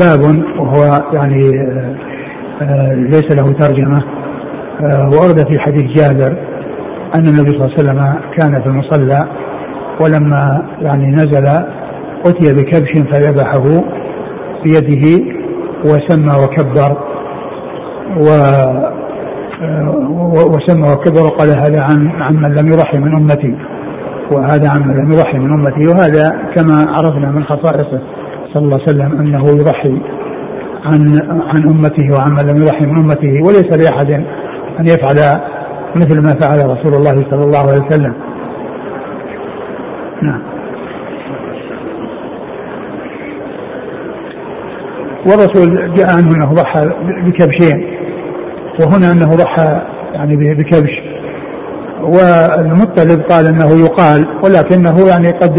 [0.00, 1.50] باب وهو يعني
[2.62, 4.02] آه، ليس له ترجمة
[4.80, 6.36] آه، وأورد في حديث جابر
[7.14, 9.28] أن النبي صلى الله عليه وسلم كان في المصلى
[10.00, 11.46] ولما يعني نزل
[12.26, 13.84] أتي بكبش فذبحه
[14.64, 15.24] بيده
[15.84, 16.96] وسمى وكبر
[18.16, 18.28] و
[20.54, 23.54] وسمى وكبر وقال هذا عن عن من لم يضحي من أمتي
[24.34, 28.00] وهذا عن من لم يضحي من أمتي وهذا كما عرفنا من خصائصه
[28.54, 30.00] صلى الله عليه وسلم أنه يضحي
[30.84, 31.20] عن
[31.54, 34.10] عن أمته وعن من لم يضحي من أمته وليس لأحد
[34.80, 35.40] أن يفعل
[35.96, 38.14] مثل ما فعل رسول الله صلى الله عليه وسلم.
[40.22, 40.49] نعم.
[45.26, 46.86] والرسول جاء عنه أنه ضحى
[47.26, 48.00] بكبشين
[48.80, 51.10] وهنا أنه ضحى يعني بكبش.
[52.02, 55.58] والمطلب قال أنه يقال ولكنه يعني قد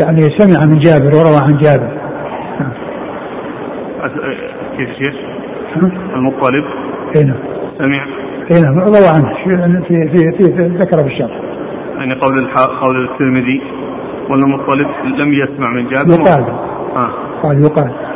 [0.00, 2.02] يعني سمع من جابر وروى عن جابر.
[4.76, 5.14] كيف شيخ؟
[6.16, 6.64] المطلب.
[7.16, 7.36] أي نعم.
[7.80, 8.06] سمع.
[8.52, 8.78] أي نعم.
[8.78, 9.34] روى عنه.
[9.88, 11.40] في في في, ذكر في الشرح.
[11.98, 12.48] يعني قول
[12.80, 13.62] قول الترمذي
[14.30, 16.22] ولا المطلب لم يسمع من جابر.
[16.22, 16.44] يقال.
[16.96, 17.12] آه.
[17.42, 18.11] قال يقال.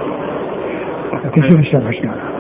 [1.25, 2.37] لكن شوف الشرح إيش قال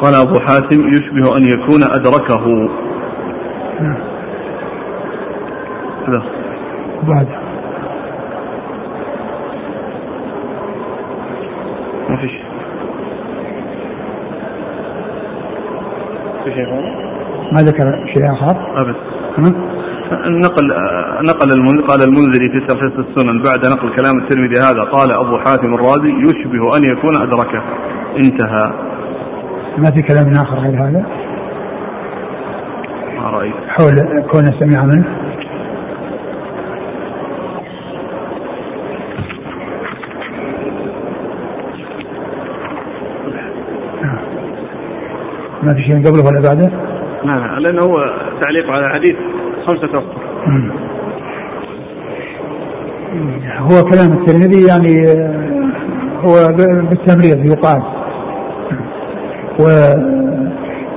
[0.00, 2.46] قال أبو حاتم يشبه أن يكون أدركه.
[6.08, 6.22] لا
[7.02, 7.28] بعد.
[12.08, 12.32] ما فيش.
[16.44, 16.66] في شيء
[17.52, 18.96] ما ذكر شيء آخر؟ أبد.
[19.38, 20.64] نقل
[21.22, 25.74] نقل المنذر قال المنذري في تلخيص السنن بعد نقل كلام الترمذي هذا قال أبو حاتم
[25.74, 27.62] الرازي يشبه أن يكون أدركه.
[28.18, 28.72] انتهى.
[29.78, 31.06] ما في كلام آخر غير هذا؟
[33.18, 33.54] ما رأيت.
[33.68, 33.94] حول
[34.30, 35.26] كونه سمع منه.
[45.62, 46.70] ما في شيء قبله ولا بعده؟
[47.24, 49.14] لا لا لأنه هو تعليق على حديث
[49.66, 50.04] خمسة أسطر
[53.58, 55.46] هو كلام الترمذي يعني آه،
[56.20, 56.52] هو
[56.90, 57.82] بالتمريض يقال.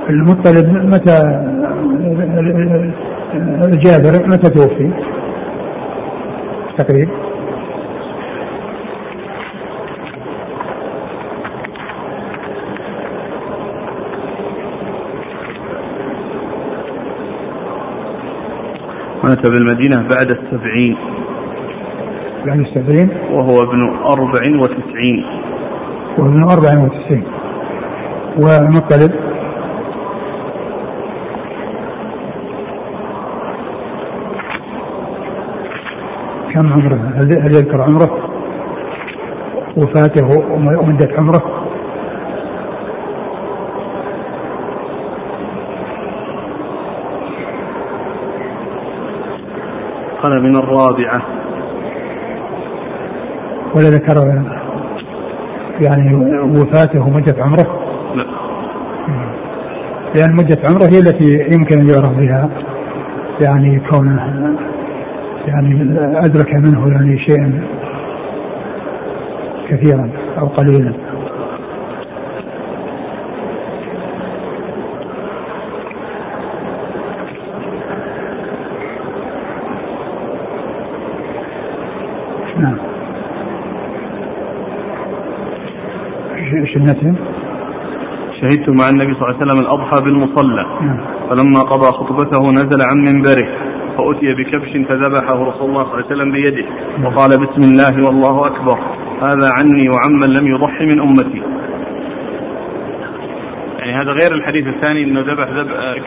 [0.08, 1.22] والمطلب متى
[3.84, 4.90] جابر متى توفي؟
[6.78, 7.19] تقريبا.
[19.30, 20.96] مات بالمدينة بعد السبعين
[22.46, 25.24] بعد السبعين وهو ابن أربع وتسعين
[26.18, 27.24] وهو ابن أربع وتسعين
[28.36, 29.12] والمطلب
[36.54, 38.10] كم عمره؟ هل يذكر عمره؟
[39.76, 40.28] وفاته
[40.80, 41.59] ومدة عمره؟
[50.30, 51.22] قال من الرابعة.
[53.76, 54.44] ولا ذكر
[55.80, 57.80] يعني وفاته ومدة عمره؟
[58.14, 58.26] لا.
[60.14, 62.50] لأن مدة عمره هي التي يمكن أن يعرف بها
[63.40, 64.56] يعني كونه
[65.46, 67.62] يعني أدرك منه يعني شيئا
[69.70, 70.92] كثيرا أو قليلا
[82.58, 82.90] نعم
[86.80, 87.14] النتن؟
[88.40, 91.00] شهدت مع النبي صلى الله عليه وسلم الأضحى بالمصلى نعم.
[91.28, 93.48] فلما قضى خطبته نزل عن منبره
[93.96, 96.66] فأتي بكبش فذبحه رسول الله صلى الله عليه وسلم بيده
[96.98, 97.06] نعم.
[97.06, 98.78] وقال بسم الله والله أكبر
[99.22, 101.42] هذا عني وعمن لم يضحي من أمتي
[103.78, 105.48] يعني هذا غير الحديث الثاني إنه ذبح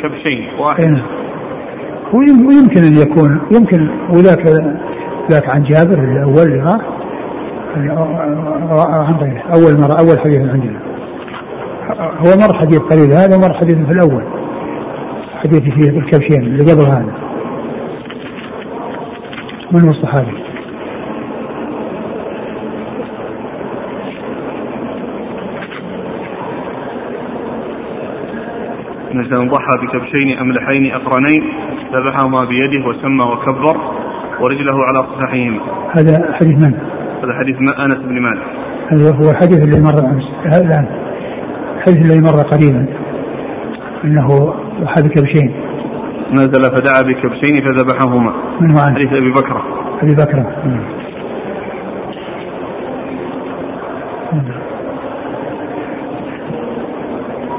[0.01, 1.05] كبشين واحد نعم.
[2.13, 4.43] ويمكن أن يكون يمكن وذاك
[5.32, 6.92] ذاك عن جابر الأول ها
[7.76, 9.43] عن غيره.
[9.55, 10.80] أول مره أول حديث عندنا.
[11.99, 13.11] هو مر حديث قليل.
[13.11, 14.24] هذا ومر حديث في الأول.
[15.36, 17.13] حديث فيه الكبشين اللي قبل هذا.
[19.71, 20.43] من هو الصحابي؟
[29.11, 31.43] أن الإنسان ضحى بكبشين أملحين أقرنين
[31.93, 33.78] ذبحهما بيده وسمى وكبر
[34.41, 35.61] ورجله على صفحيهما
[35.91, 36.92] هذا حديث من؟
[37.24, 38.43] هذا حديث أنس بن مالك.
[38.91, 40.88] هذا هو الحديث اللي مر أمس الآن
[41.78, 42.88] الحديث الذي مر قريبا.
[44.03, 44.28] أنه
[44.82, 45.53] ضحى بكبشين
[46.32, 48.34] نزل فدعا بكبشين فذبحهما.
[48.61, 49.61] من هو عنه؟ حديث أبي بكر.
[50.01, 50.45] أبي بكر.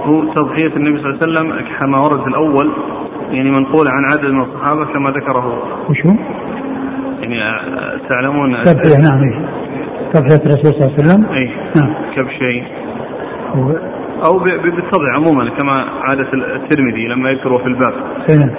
[0.03, 2.73] هو تضحية النبي صلى الله عليه وسلم كما ورد في الأول
[3.31, 5.63] يعني منقول عن عدد من الصحابة كما ذكره.
[5.91, 6.09] وشو؟
[7.21, 9.54] يعني آه، تعلمون تضحية نعم
[10.15, 10.21] إيه.
[10.21, 11.47] تضحية الرسول صلى الله عليه وسلم؟ أي
[11.77, 11.95] نعم.
[12.17, 12.65] كبشين
[13.55, 13.71] هو
[14.25, 15.73] أو ب- ب- بالتضع عموما كما
[16.09, 17.93] عادة الترمذي لما يذكره في الباب.
[18.31, 18.51] اي نعم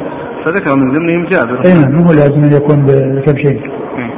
[0.45, 1.61] فذكر من ضمنهم جابر.
[1.65, 3.57] اي نعم مو لازم أن يكون بكبشين
[3.97, 4.11] إيه.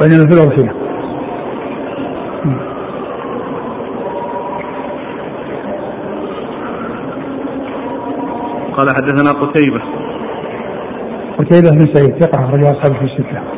[0.00, 0.72] وانما في الاضحيه
[8.78, 9.80] قال حدثنا قتيبة.
[11.38, 13.57] قتيبة بن سعيد ثقة أخرجها أصحابه في الستة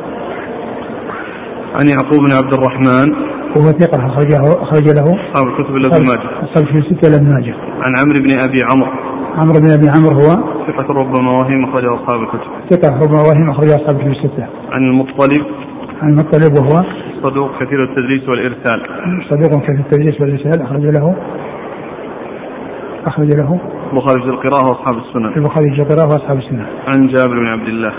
[1.79, 3.31] عن يعقوب بن عبد الرحمن.
[3.55, 5.03] وهو ثقة أخرجه أخرج له.
[5.03, 7.55] أصحاب الكتب إلا ابن ماجه أصحابه في الستة إلى ابن ماجه
[7.85, 8.91] عن عمرو بن أبي عمرو.
[9.37, 10.29] عمرو بن أبي عمرو هو
[10.67, 12.49] ثقة ربما وهم أخرجه أصحاب الكتب.
[12.69, 14.47] ثقة ربما وهم أخرجها أصحابه في الستة.
[14.71, 15.45] عن المطلب.
[16.01, 16.81] عن المطلب وهو
[17.23, 18.79] صدوق كثير التدريس والإرسال.
[19.29, 21.15] صديق في التدريس والرسالة أخرج له.
[23.05, 23.59] أخرج له.
[23.93, 25.33] البخاري في القراءة وأصحاب السنن.
[25.37, 27.93] البخاري الجبراء وأصحاب السنة عن جابر بن عبد الله.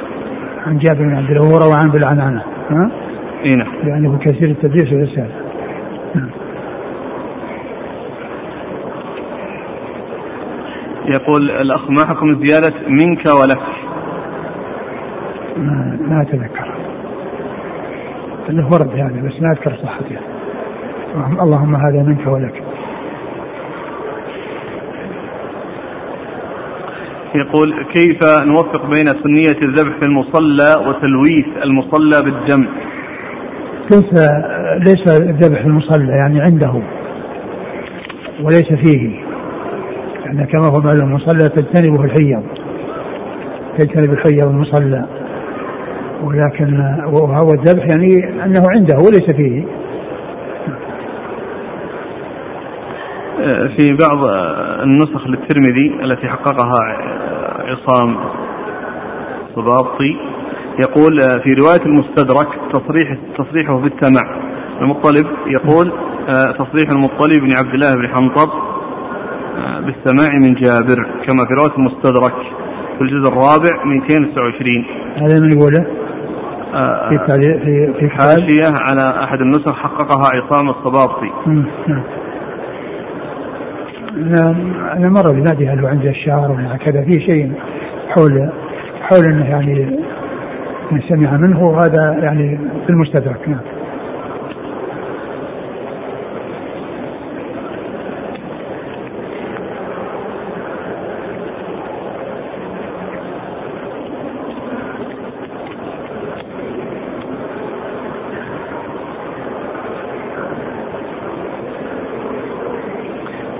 [0.66, 2.90] عن جابر بن عبد الله وروى عن بالعنعنة ها؟
[3.44, 3.72] إيه نعم.
[3.84, 5.34] لأنه كثير التدريس والرسالة
[6.14, 6.30] نعم.
[11.14, 13.62] يقول الأخ ما حكم زيادة منك ولك؟
[15.56, 16.72] ما, ما أتذكر.
[18.50, 20.16] إنه ورد هذا بس ما أذكر صحته
[21.14, 22.62] اللهم- اللهم هذا منك ولك.
[27.34, 32.66] يقول كيف نوفق بين سنية الذبح في المصلى وتلويث المصلى بالدم
[33.90, 34.30] ليس
[34.78, 36.82] ليس الذبح في المصلى يعني عنده
[38.42, 39.20] وليس فيه.
[40.24, 42.42] يعني كما هو معلوم المصلى تجتنبه الحيض
[43.78, 45.06] تجتنب الحيض المصلى.
[46.24, 49.64] ولكن وهو الذبح يعني أنه عنده وليس فيه.
[53.78, 54.28] في بعض
[54.82, 56.80] النسخ للترمذي التي حققها
[57.58, 58.16] عصام
[59.56, 60.16] صباطي
[60.80, 64.22] يقول في رواية المستدرك تصريح تصريحه بالسمع
[64.80, 65.92] المطلب يقول
[66.58, 68.48] تصريح المطلب بن عبد الله بن حنطب
[69.86, 72.34] بالسماع من جابر كما في رواية المستدرك
[72.98, 74.84] في الجزء الرابع 229
[75.16, 75.86] هذا من يقوله؟
[77.10, 77.18] في
[77.64, 82.02] في في حاشية على أحد النسخ حققها عصام الصباطي مم، نعم.
[84.96, 87.52] أنا مرة بنادي هل هو عندي الشعر ولا كذا في شيء
[88.08, 88.50] حول
[89.02, 89.98] حول أنه يعني
[90.92, 93.48] من سمع منه هذا يعني في المستدرك.
[93.48, 93.60] نعم.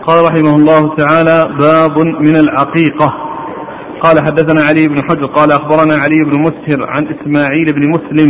[0.06, 3.31] قال رحمه الله تعالى باب من العقيقة.
[4.02, 8.28] قال حدثنا علي بن حجر قال أخبرنا علي بن مسهر عن إسماعيل بن مسلم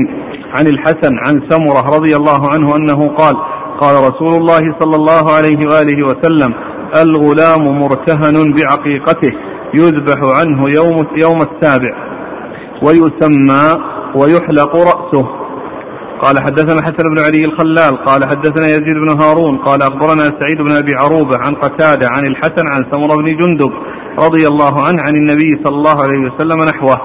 [0.55, 3.35] عن الحسن عن سمرة رضي الله عنه أنه قال
[3.81, 6.55] قال رسول الله صلى الله عليه وآله وسلم
[7.03, 9.31] الغلام مرتهن بعقيقته
[9.75, 11.93] يذبح عنه يوم يوم السابع
[12.83, 13.79] ويسمى
[14.17, 15.43] ويحلق رأسه.
[16.23, 20.73] قال حدثنا حسن بن علي الخلال قال حدثنا يزيد بن هارون قال أخبرنا سعيد بن
[20.73, 23.73] أبي عروبة عن قتادة عن الحسن عن سمرة بن جندب
[24.19, 26.99] رضي الله عنه عن النبي صلى الله عليه وسلم نحوه.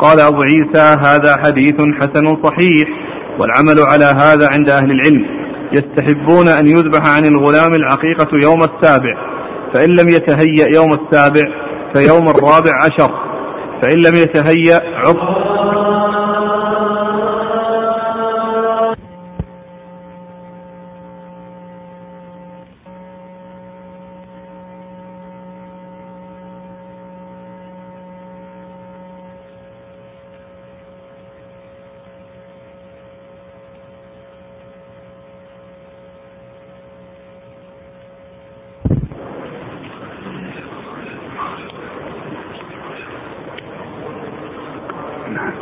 [0.00, 2.88] قال أبو عيسى هذا حديث حسن صحيح
[3.40, 5.24] والعمل على هذا عند أهل العلم.
[5.72, 9.14] يستحبون أن يذبح عن الغلام العقيقة يوم السابع.
[9.74, 11.44] فإن لم يتهيأ يوم السابع
[11.94, 13.10] فيوم الرابع عشر.
[13.82, 15.44] فإن لم يتهيأ عقب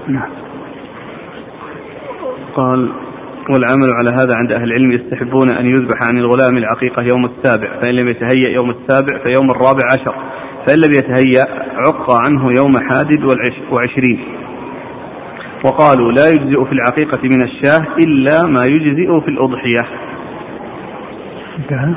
[0.09, 0.31] نعم
[2.55, 2.93] قال
[3.53, 7.95] والعمل على هذا عند أهل العلم يستحبون أن يذبح عن الغلام العقيقة يوم السابع فإن
[7.95, 10.15] لم يتهيأ يوم السابع فيوم الرابع عشر
[10.67, 11.45] فإن لم يتهيأ
[11.87, 13.25] عق عنه يوم حادد
[13.73, 14.21] وعشرين.
[15.65, 19.85] وقالوا لا يجزئ في العقيقة من الشاه إلا ما يجزئ في الأضحية.
[21.59, 21.95] انتهى.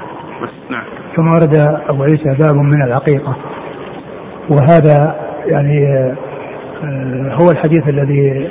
[0.69, 0.83] نعم.
[1.15, 1.55] ثم ورد
[1.89, 3.35] أبو عيسى باب من العقيقة.
[4.49, 5.87] وهذا يعني
[6.83, 8.49] آه، هو الحديث الذي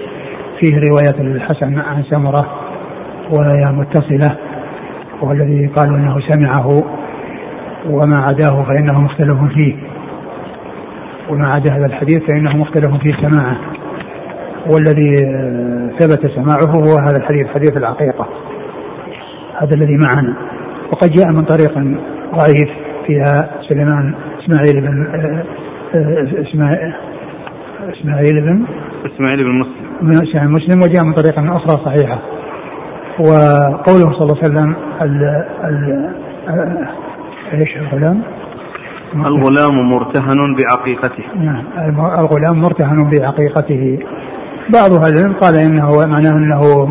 [0.61, 2.64] فيه رواية الحسن عن سمرة.
[3.31, 4.37] وهي متصلة.
[5.23, 6.69] والذي قالوا إنه سمعه
[7.91, 9.77] وما عداه فإنه مختلف فيه.
[11.31, 13.57] وما عدا هذا الحديث فإنه مختلف في سماعه.
[14.73, 15.13] والذي
[15.99, 18.29] ثبت سماعه هو هذا الحديث حديث العقيقة.
[19.59, 20.37] هذا الذي معنا.
[20.93, 21.75] وقد جاء من طريق
[22.35, 22.71] ضعيف
[23.07, 24.15] فيها سليمان
[24.45, 25.07] إسماعيل بن
[26.49, 26.93] إسماعيل
[27.93, 28.65] إسماعيل بن
[29.07, 30.55] إسماعيل بن مسلم.
[30.55, 32.34] مسلم وجاء من طريق أخرى صحيحة.
[33.19, 36.11] وقوله صلى الله عليه وسلم ال ال
[37.53, 38.23] إيش الغلام؟
[39.15, 41.25] الغلام مرتهن بعقيقته.
[41.37, 41.65] نعم
[42.19, 43.99] الغلام مرتهن بعقيقته.
[44.73, 46.89] بعض أهل العلم قال إنه معناه إنه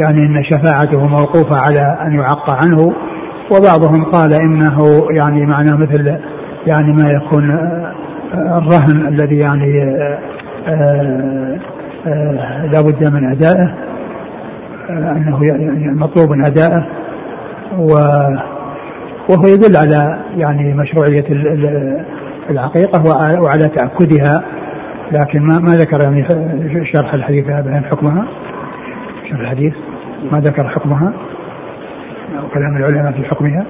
[0.00, 2.92] يعني إن شفاعته موقوفة على أن يعق عنه
[3.52, 6.18] وبعضهم قال إنه يعني معناه مثل
[6.66, 7.50] يعني ما يكون
[8.34, 9.82] الرهن الذي يعني
[10.68, 11.58] آه،
[12.06, 13.87] آه، لا بد من أدائه.
[14.90, 16.86] أنه يعني مطلوب أداءه
[17.78, 17.90] و
[19.28, 21.24] وهو يدل على يعني مشروعية
[22.50, 23.02] العقيقة
[23.40, 24.44] وعلى تأكدها.
[25.12, 26.28] لكن ما ما ذكر يعني
[26.92, 28.24] شرح الحديث بيان حكمها؟
[29.30, 29.74] شرح الحديث؟
[30.32, 31.12] ما ذكر حكمها؟
[32.38, 33.66] أو كلام العلماء في حكمها؟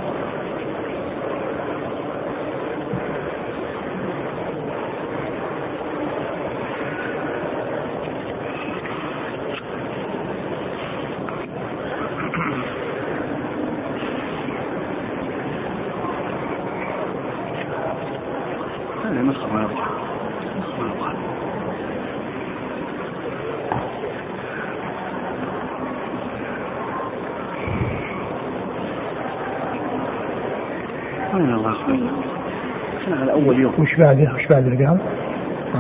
[33.99, 34.19] بعد
[34.67, 34.99] اللي قال؟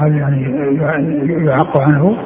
[0.00, 0.42] قال يعني
[1.46, 2.16] يعق عنه.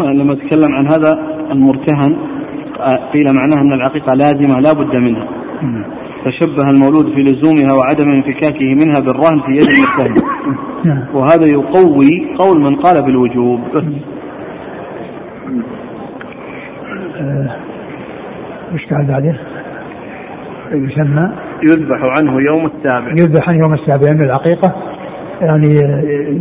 [0.00, 1.12] لما تكلم عن هذا
[1.50, 2.16] المرتهن
[3.12, 5.28] قيل معناه أن العقيقة لازمة لا بد منها.
[6.24, 10.14] فشبه المولود في لزومها وعدم انفكاكه منها بالرهن في يد المرتهن.
[10.84, 11.04] نعم.
[11.14, 13.60] وهذا يقوي قول من قال بالوجوب.
[13.74, 13.84] بس
[18.74, 19.36] وش قال بعده؟
[20.72, 23.10] يسمى يذبح عنه يوم السابع.
[23.10, 24.74] يذبح عنه يوم السابع لأن العقيقة.
[25.40, 25.68] يعني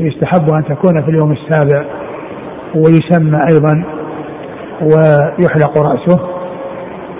[0.06, 1.86] يستحب أن تكون في اليوم السابع.
[2.76, 3.84] ويسمى أيضا
[4.82, 6.20] ويحلق رأسه.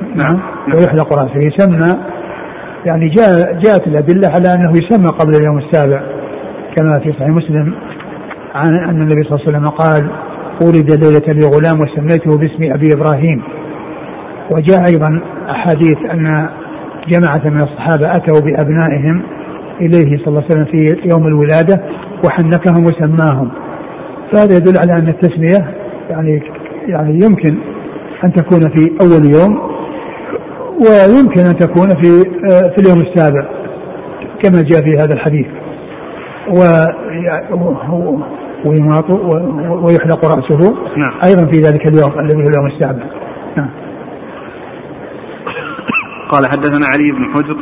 [0.02, 0.78] نعم, نعم.
[0.78, 1.38] ويحلق رأسه.
[1.48, 2.06] يسمى
[2.86, 6.02] يعني جاء جاءت الأدلة على أنه يسمى قبل اليوم السابع.
[6.76, 7.76] كما في صحيح مسلم
[8.56, 10.10] عن أن النبي صلى الله عليه وسلم قال
[10.62, 13.55] ولد ليلة لي غلام وسميته باسم أبي إبراهيم.
[14.54, 16.50] وجاء أيضا أحاديث أن
[17.08, 19.22] جماعة من الصحابة أتوا بأبنائهم
[19.82, 21.82] إليه صلى الله عليه وسلم في يوم الولادة
[22.26, 23.52] وحنكهم وسماهم
[24.34, 25.76] فهذا يدل على أن التسمية
[26.10, 26.44] يعني
[26.88, 27.58] يعني يمكن
[28.24, 29.76] أن تكون في أول يوم
[30.80, 33.46] ويمكن أن تكون في في اليوم السابع
[34.44, 35.46] كما جاء في هذا الحديث
[36.50, 36.86] و
[39.84, 41.14] ويحلق رأسه نعم.
[41.24, 43.04] أيضا في ذلك اليوم الذي هو اليوم السابع
[43.58, 43.70] نعم.
[46.36, 47.58] قال حدثنا علي بن حجر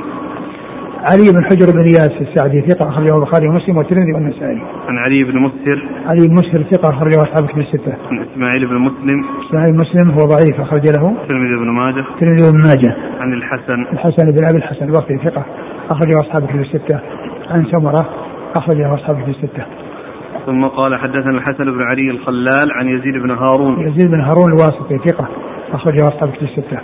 [1.11, 4.61] علي بن حجر بن اياس السعدي ثقة أخرجه البخاري ومسلم والترمذي والنسائي.
[4.87, 7.93] عن علي بن مسهر علي بن مسهر ثقة أخرجه أصحاب كتب الستة.
[8.11, 11.09] عن إسماعيل بن مسلم إسماعيل بن مسلم هو ضعيف أخرج له.
[11.21, 12.05] الترمذي بن ماجه.
[12.13, 12.95] الترمذي بن ماجه.
[13.19, 13.81] عن الحسن.
[13.93, 15.45] الحسن بن أبي الحسن البصري ثقة
[15.89, 16.99] أخرجه أصحاب كتب الستة.
[17.49, 18.09] عن سمرة
[18.57, 19.63] أخرجه أصحاب كتب الستة.
[20.45, 23.87] ثم قال حدثنا الحسن بن علي الخلال عن يزيد بن هارون.
[23.87, 25.27] يزيد بن هارون الواسطي ثقة
[25.73, 26.79] أخرجه أصحاب كتب الستة.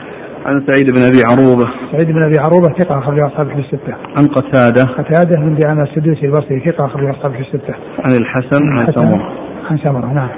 [0.49, 1.65] عن سعيد بن أبي عروبة.
[1.91, 3.93] سعيد بن أبي عروبة ثقة أخرج أصحاب في الستة.
[4.17, 4.83] عن قتادة.
[4.83, 7.73] قتادة بن دعامه السدوسي البصري ثقة أخرج أصحاب في الستة.
[7.99, 9.31] عن الحسن عن سمرة.
[9.69, 10.29] عن سمرة نعم.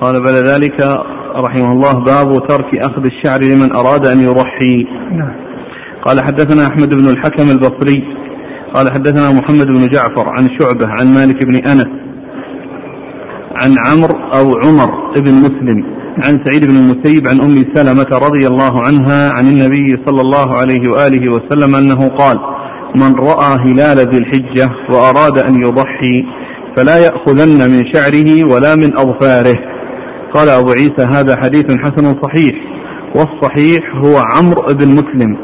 [0.00, 0.80] قال بعد ذلك
[1.36, 4.76] رحمه الله باب ترك أخذ الشعر لمن أراد أن يضحي
[5.12, 5.34] نعم.
[6.02, 8.02] قال حدثنا أحمد بن الحكم البصري.
[8.74, 11.88] قال حدثنا محمد بن جعفر عن شعبة عن مالك بن أنس
[13.62, 15.97] عن عمرو أو عمر بن مسلم.
[16.24, 20.80] عن سعيد بن المسيب عن أم سلمة رضي الله عنها عن النبي صلى الله عليه
[20.90, 22.38] وآله وسلم أنه قال:
[22.96, 26.24] من رأى هلال ذي الحجة وأراد أن يضحي
[26.76, 29.56] فلا يأخذن من شعره ولا من أظفاره.
[30.34, 32.54] قال أبو عيسى هذا حديث حسن صحيح
[33.14, 35.36] والصحيح هو عمرو بن مسلم.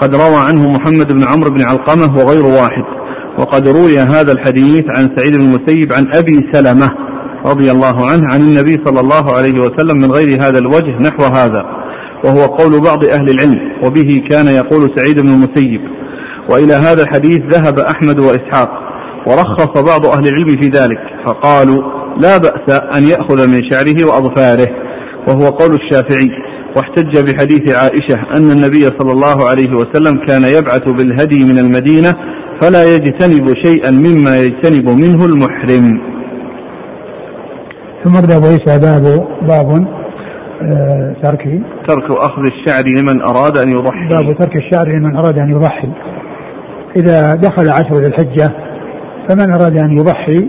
[0.00, 2.84] قد روى عنه محمد بن عمرو بن علقمة وغير واحد.
[3.38, 6.88] وقد روي هذا الحديث عن سعيد بن المسيب عن أبي سلمة
[7.46, 11.64] رضي الله عنه عن النبي صلى الله عليه وسلم من غير هذا الوجه نحو هذا
[12.24, 15.80] وهو قول بعض أهل العلم وبه كان يقول سعيد بن المسيب.
[16.50, 18.70] وإلى هذا الحديث ذهب أحمد وإسحاق
[19.26, 21.82] ورخص بعض أهل العلم في ذلك فقالوا
[22.20, 24.68] لا بأس أن يأخذ من شعره وأظفاره
[25.28, 26.28] وهو قول الشافعي.
[26.76, 32.14] واحتج بحديث عائشة أن النبي صلى الله عليه وسلم كان يبعث بالهدي من المدينة
[32.60, 36.13] فلا يجتنب شيئا مما يجتنب منه المحرم.
[38.04, 39.02] ثم ابدا ابو عيسى باب
[39.48, 39.86] باب
[40.62, 45.50] آه، ترك ترك أخذ الشعر لمن أراد أن يضحي باب ترك الشعر لمن أراد أن
[45.50, 45.88] يضحي
[46.96, 48.50] إذا دخل عشر ذي الحجة
[49.28, 50.48] فمن أراد أن يضحي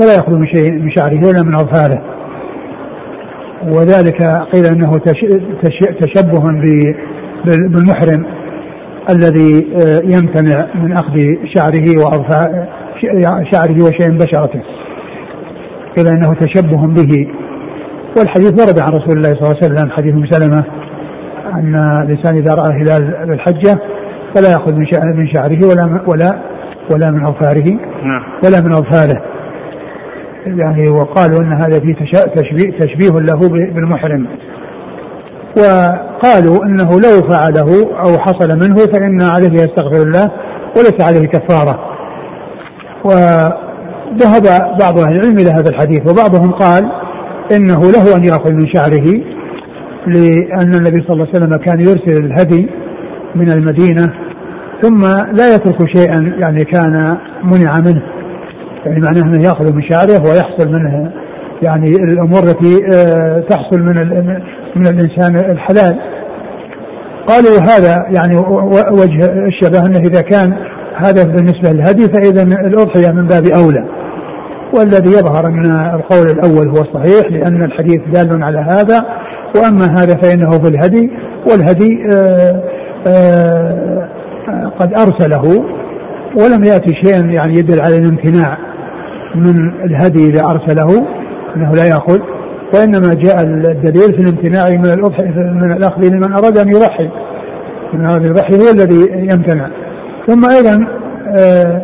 [0.00, 2.02] فلا يأخذ من شيء من شعره ولا من أظفاره.
[3.72, 4.22] وذلك
[4.52, 4.92] قيل أنه
[6.00, 6.40] تشبه
[7.46, 8.26] بالمحرم
[9.10, 11.16] الذي آه، يمتنع من أخذ
[11.54, 12.68] شعره واظفار
[13.52, 14.62] شعره وشيء بشرته.
[15.96, 17.26] قيل إنه تشبه به.
[18.18, 20.64] والحديث ورد عن رسول الله صلى الله عليه وسلم حديث أم سلمة
[21.54, 23.78] أن الإنسان إذا رأى هلال الحجة
[24.34, 24.86] فلا يأخذ من
[25.16, 26.38] من شعره ولا ولا
[26.92, 27.70] ولا من أظفاره.
[28.02, 28.22] نعم.
[28.44, 29.22] ولا من اظفاره
[30.46, 31.94] يعني وقالوا إن هذا فيه
[32.34, 34.26] تشبيه, تشبيه له بالمحرم.
[35.56, 40.26] وقالوا إنه لو فعله أو حصل منه فإن عليه يستغفر الله
[40.76, 41.80] وليس عليه كفارة.
[44.12, 44.42] وذهب
[44.80, 46.84] بعض أهل العلم إلى هذا الحديث وبعضهم قال
[47.52, 49.06] إنه له أن يأخذ من شعره
[50.06, 52.68] لأن النبي صلى الله عليه وسلم كان يرسل الهدي
[53.34, 54.12] من المدينة
[54.82, 55.02] ثم
[55.32, 58.02] لا يترك شيئا يعني كان منع منه.
[58.86, 61.12] يعني معناه أنه يأخذ من شعره ويحصل منه
[61.62, 63.96] يعني الأمور التي آه، تحصل من
[64.76, 65.98] من الإنسان الحلال.
[67.26, 68.36] قالوا هذا يعني
[68.90, 70.56] وجه الشبه أنه إذا كان
[70.96, 73.84] هذا بالنسبة للهدي فإذا الأضحية من باب أولى.
[74.74, 79.02] والذي يظهر ان القول الأول هو الصحيح لأن الحديث دال على هذا.
[79.56, 81.10] وأما هذا فإنه في الهدي
[81.50, 82.62] والهدي آآ
[83.06, 84.08] آه، آآ
[84.48, 85.64] آه، قد أرسله
[86.38, 88.58] ولم يأتي شيء يعني يدل على الامتناع
[89.34, 91.06] من الهدي إذا أرسله
[91.56, 92.20] إنه لا يأخذ.
[92.74, 97.10] وإنما جاء الدليل في الامتناع من الأضحية من الأخذ لمن أراد أن يضحي.
[97.94, 99.70] من أراد أن يضحي هو الذي يمتنع.
[100.26, 100.86] ثم أيضا
[101.38, 101.82] آه،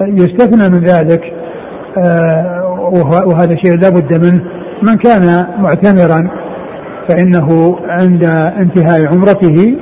[0.00, 1.20] يستثنى من ذلك
[1.98, 2.60] آه،
[3.26, 4.44] وهذا شيء لا بد منه.
[4.82, 6.30] من كان معتمرا
[7.08, 8.24] فإنه عند
[8.62, 9.76] انتهاء عمرته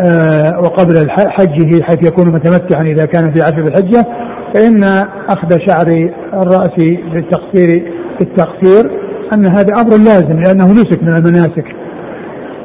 [0.00, 4.06] آه، وقبل حجه حيث يكون متمتعا إذا كان في عشر الحجة
[4.54, 4.84] فإن
[5.28, 6.74] أخذ شعر الرأس
[7.14, 8.90] بالتقصير بالتقصير
[9.32, 11.64] أن هذا أمر لازم لأنه نسك من المناسك.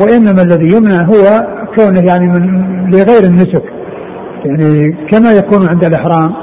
[0.01, 1.47] وإنما الذي يمنع هو
[1.77, 3.74] كونه يعني من لغير النسك.
[4.45, 6.33] يعني كما يكون عند الإحرام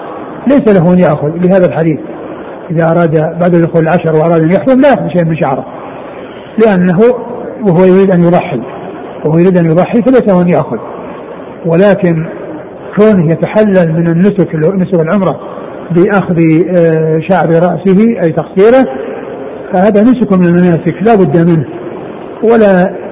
[0.48, 2.00] ليس له أن يأخذ لهذا الحديث.
[2.70, 5.64] إذا أراد بعد دخول العشر وأراد أن يحرم لا يأخذ شيء من شعره.
[6.66, 6.98] لأنه
[7.66, 8.60] وهو يريد أن يضحي.
[9.26, 10.78] وهو يريد أن يضحي فليس له أن يأخذ.
[11.66, 12.26] ولكن
[12.98, 15.40] كونه يتحلل من النسك نسك العمرة
[15.90, 16.38] بأخذ
[16.76, 18.84] آه، شعر رأسه أي تقصيره
[19.72, 21.66] فهذا نسك من المناسك لا بد منه.
[22.44, 23.02] ولا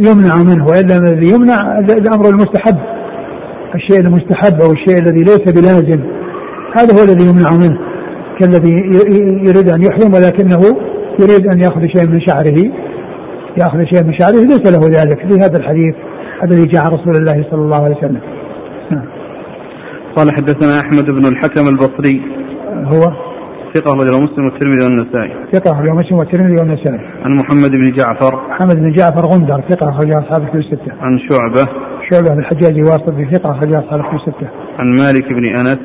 [0.00, 2.78] يمنع منه وإلا الذي يمنع الأمر المستحب.
[3.74, 6.00] الشيء المستحب أو الشيء الذي ليس بلازم
[6.76, 7.78] هذا هو الذي يمنع منه
[8.40, 8.72] كالذي
[9.48, 10.60] يريد أن يحرم ولكنه
[11.20, 12.58] يريد أن يأخذ شيء من شعره
[13.58, 15.94] يأخذ شيء من شعره ليس له ذلك في هذا الحديث
[16.44, 18.20] الذي جاء رسول الله صلى الله عليه وسلم
[18.90, 19.04] نعم.
[20.16, 22.22] قال حدثنا أحمد بن الحكم البصري
[22.84, 23.12] هو
[23.74, 25.32] ثقة أخرجه مسلم والترمذي والنسائي.
[25.52, 26.98] ثقة أخرجه مسلم والترمذي والنسائي.
[26.98, 28.48] عن محمد بن جعفر.
[28.50, 30.92] محمد بن جعفر غندر ثقة أخرجه أصحاب الكتب الستة.
[31.00, 31.91] عن شعبة.
[32.12, 34.48] شعبة بن الحجاج واسط ثقة أخرجه أصحاب الكتب الستة.
[34.78, 35.78] عن مالك بن أنس.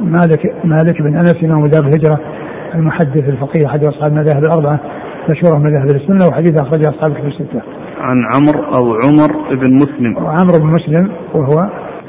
[0.00, 2.20] مالك مالك بن أنس إمام دار الهجرة
[2.74, 4.80] المحدث الفقيه أحد أصحاب المذاهب الأربعة
[5.28, 7.62] مشهور من مذاهب السنة وحديث أخرجه أصحاب الكتب الستة.
[8.00, 10.18] عن عمرو أو عمر بن مسلم.
[10.18, 11.68] عمرو بن مسلم وهو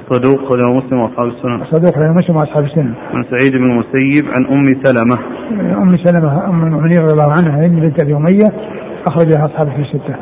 [0.09, 4.45] صدوق له مسلم وأصحاب السنن صدوق له مسلم وأصحاب السنن عن سعيد بن المسيب عن
[4.45, 5.17] أم سلمة
[5.81, 8.51] أم سلمة أم المؤمنين رضي الله عنها هند بنت أبي أمية
[9.07, 10.15] اخرج لها أصحاب في الستة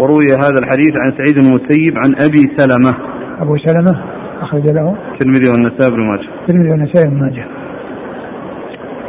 [0.00, 2.94] وروي هذا الحديث عن سعيد المسيب عن أبي سلمة.
[3.40, 4.02] أبو سلمة
[4.42, 4.96] أخرج له.
[5.12, 6.28] الترمذي والنسائي بن ماجه.
[6.40, 7.46] الترمذي والنسائي بن ماجه.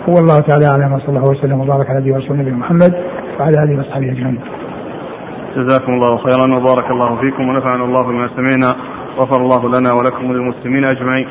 [0.07, 2.93] والله تعالى أعلم وصلى الله وسلم وبارك على نبينا ورسوله نبينا محمد
[3.39, 4.39] وعلى آله وصحبه أجمعين.
[5.57, 8.75] جزاكم الله خيرا وبارك الله فيكم ونفعنا الله بما سمعنا.
[9.17, 11.27] غفر الله لنا ولكم وللمسلمين أجمعين.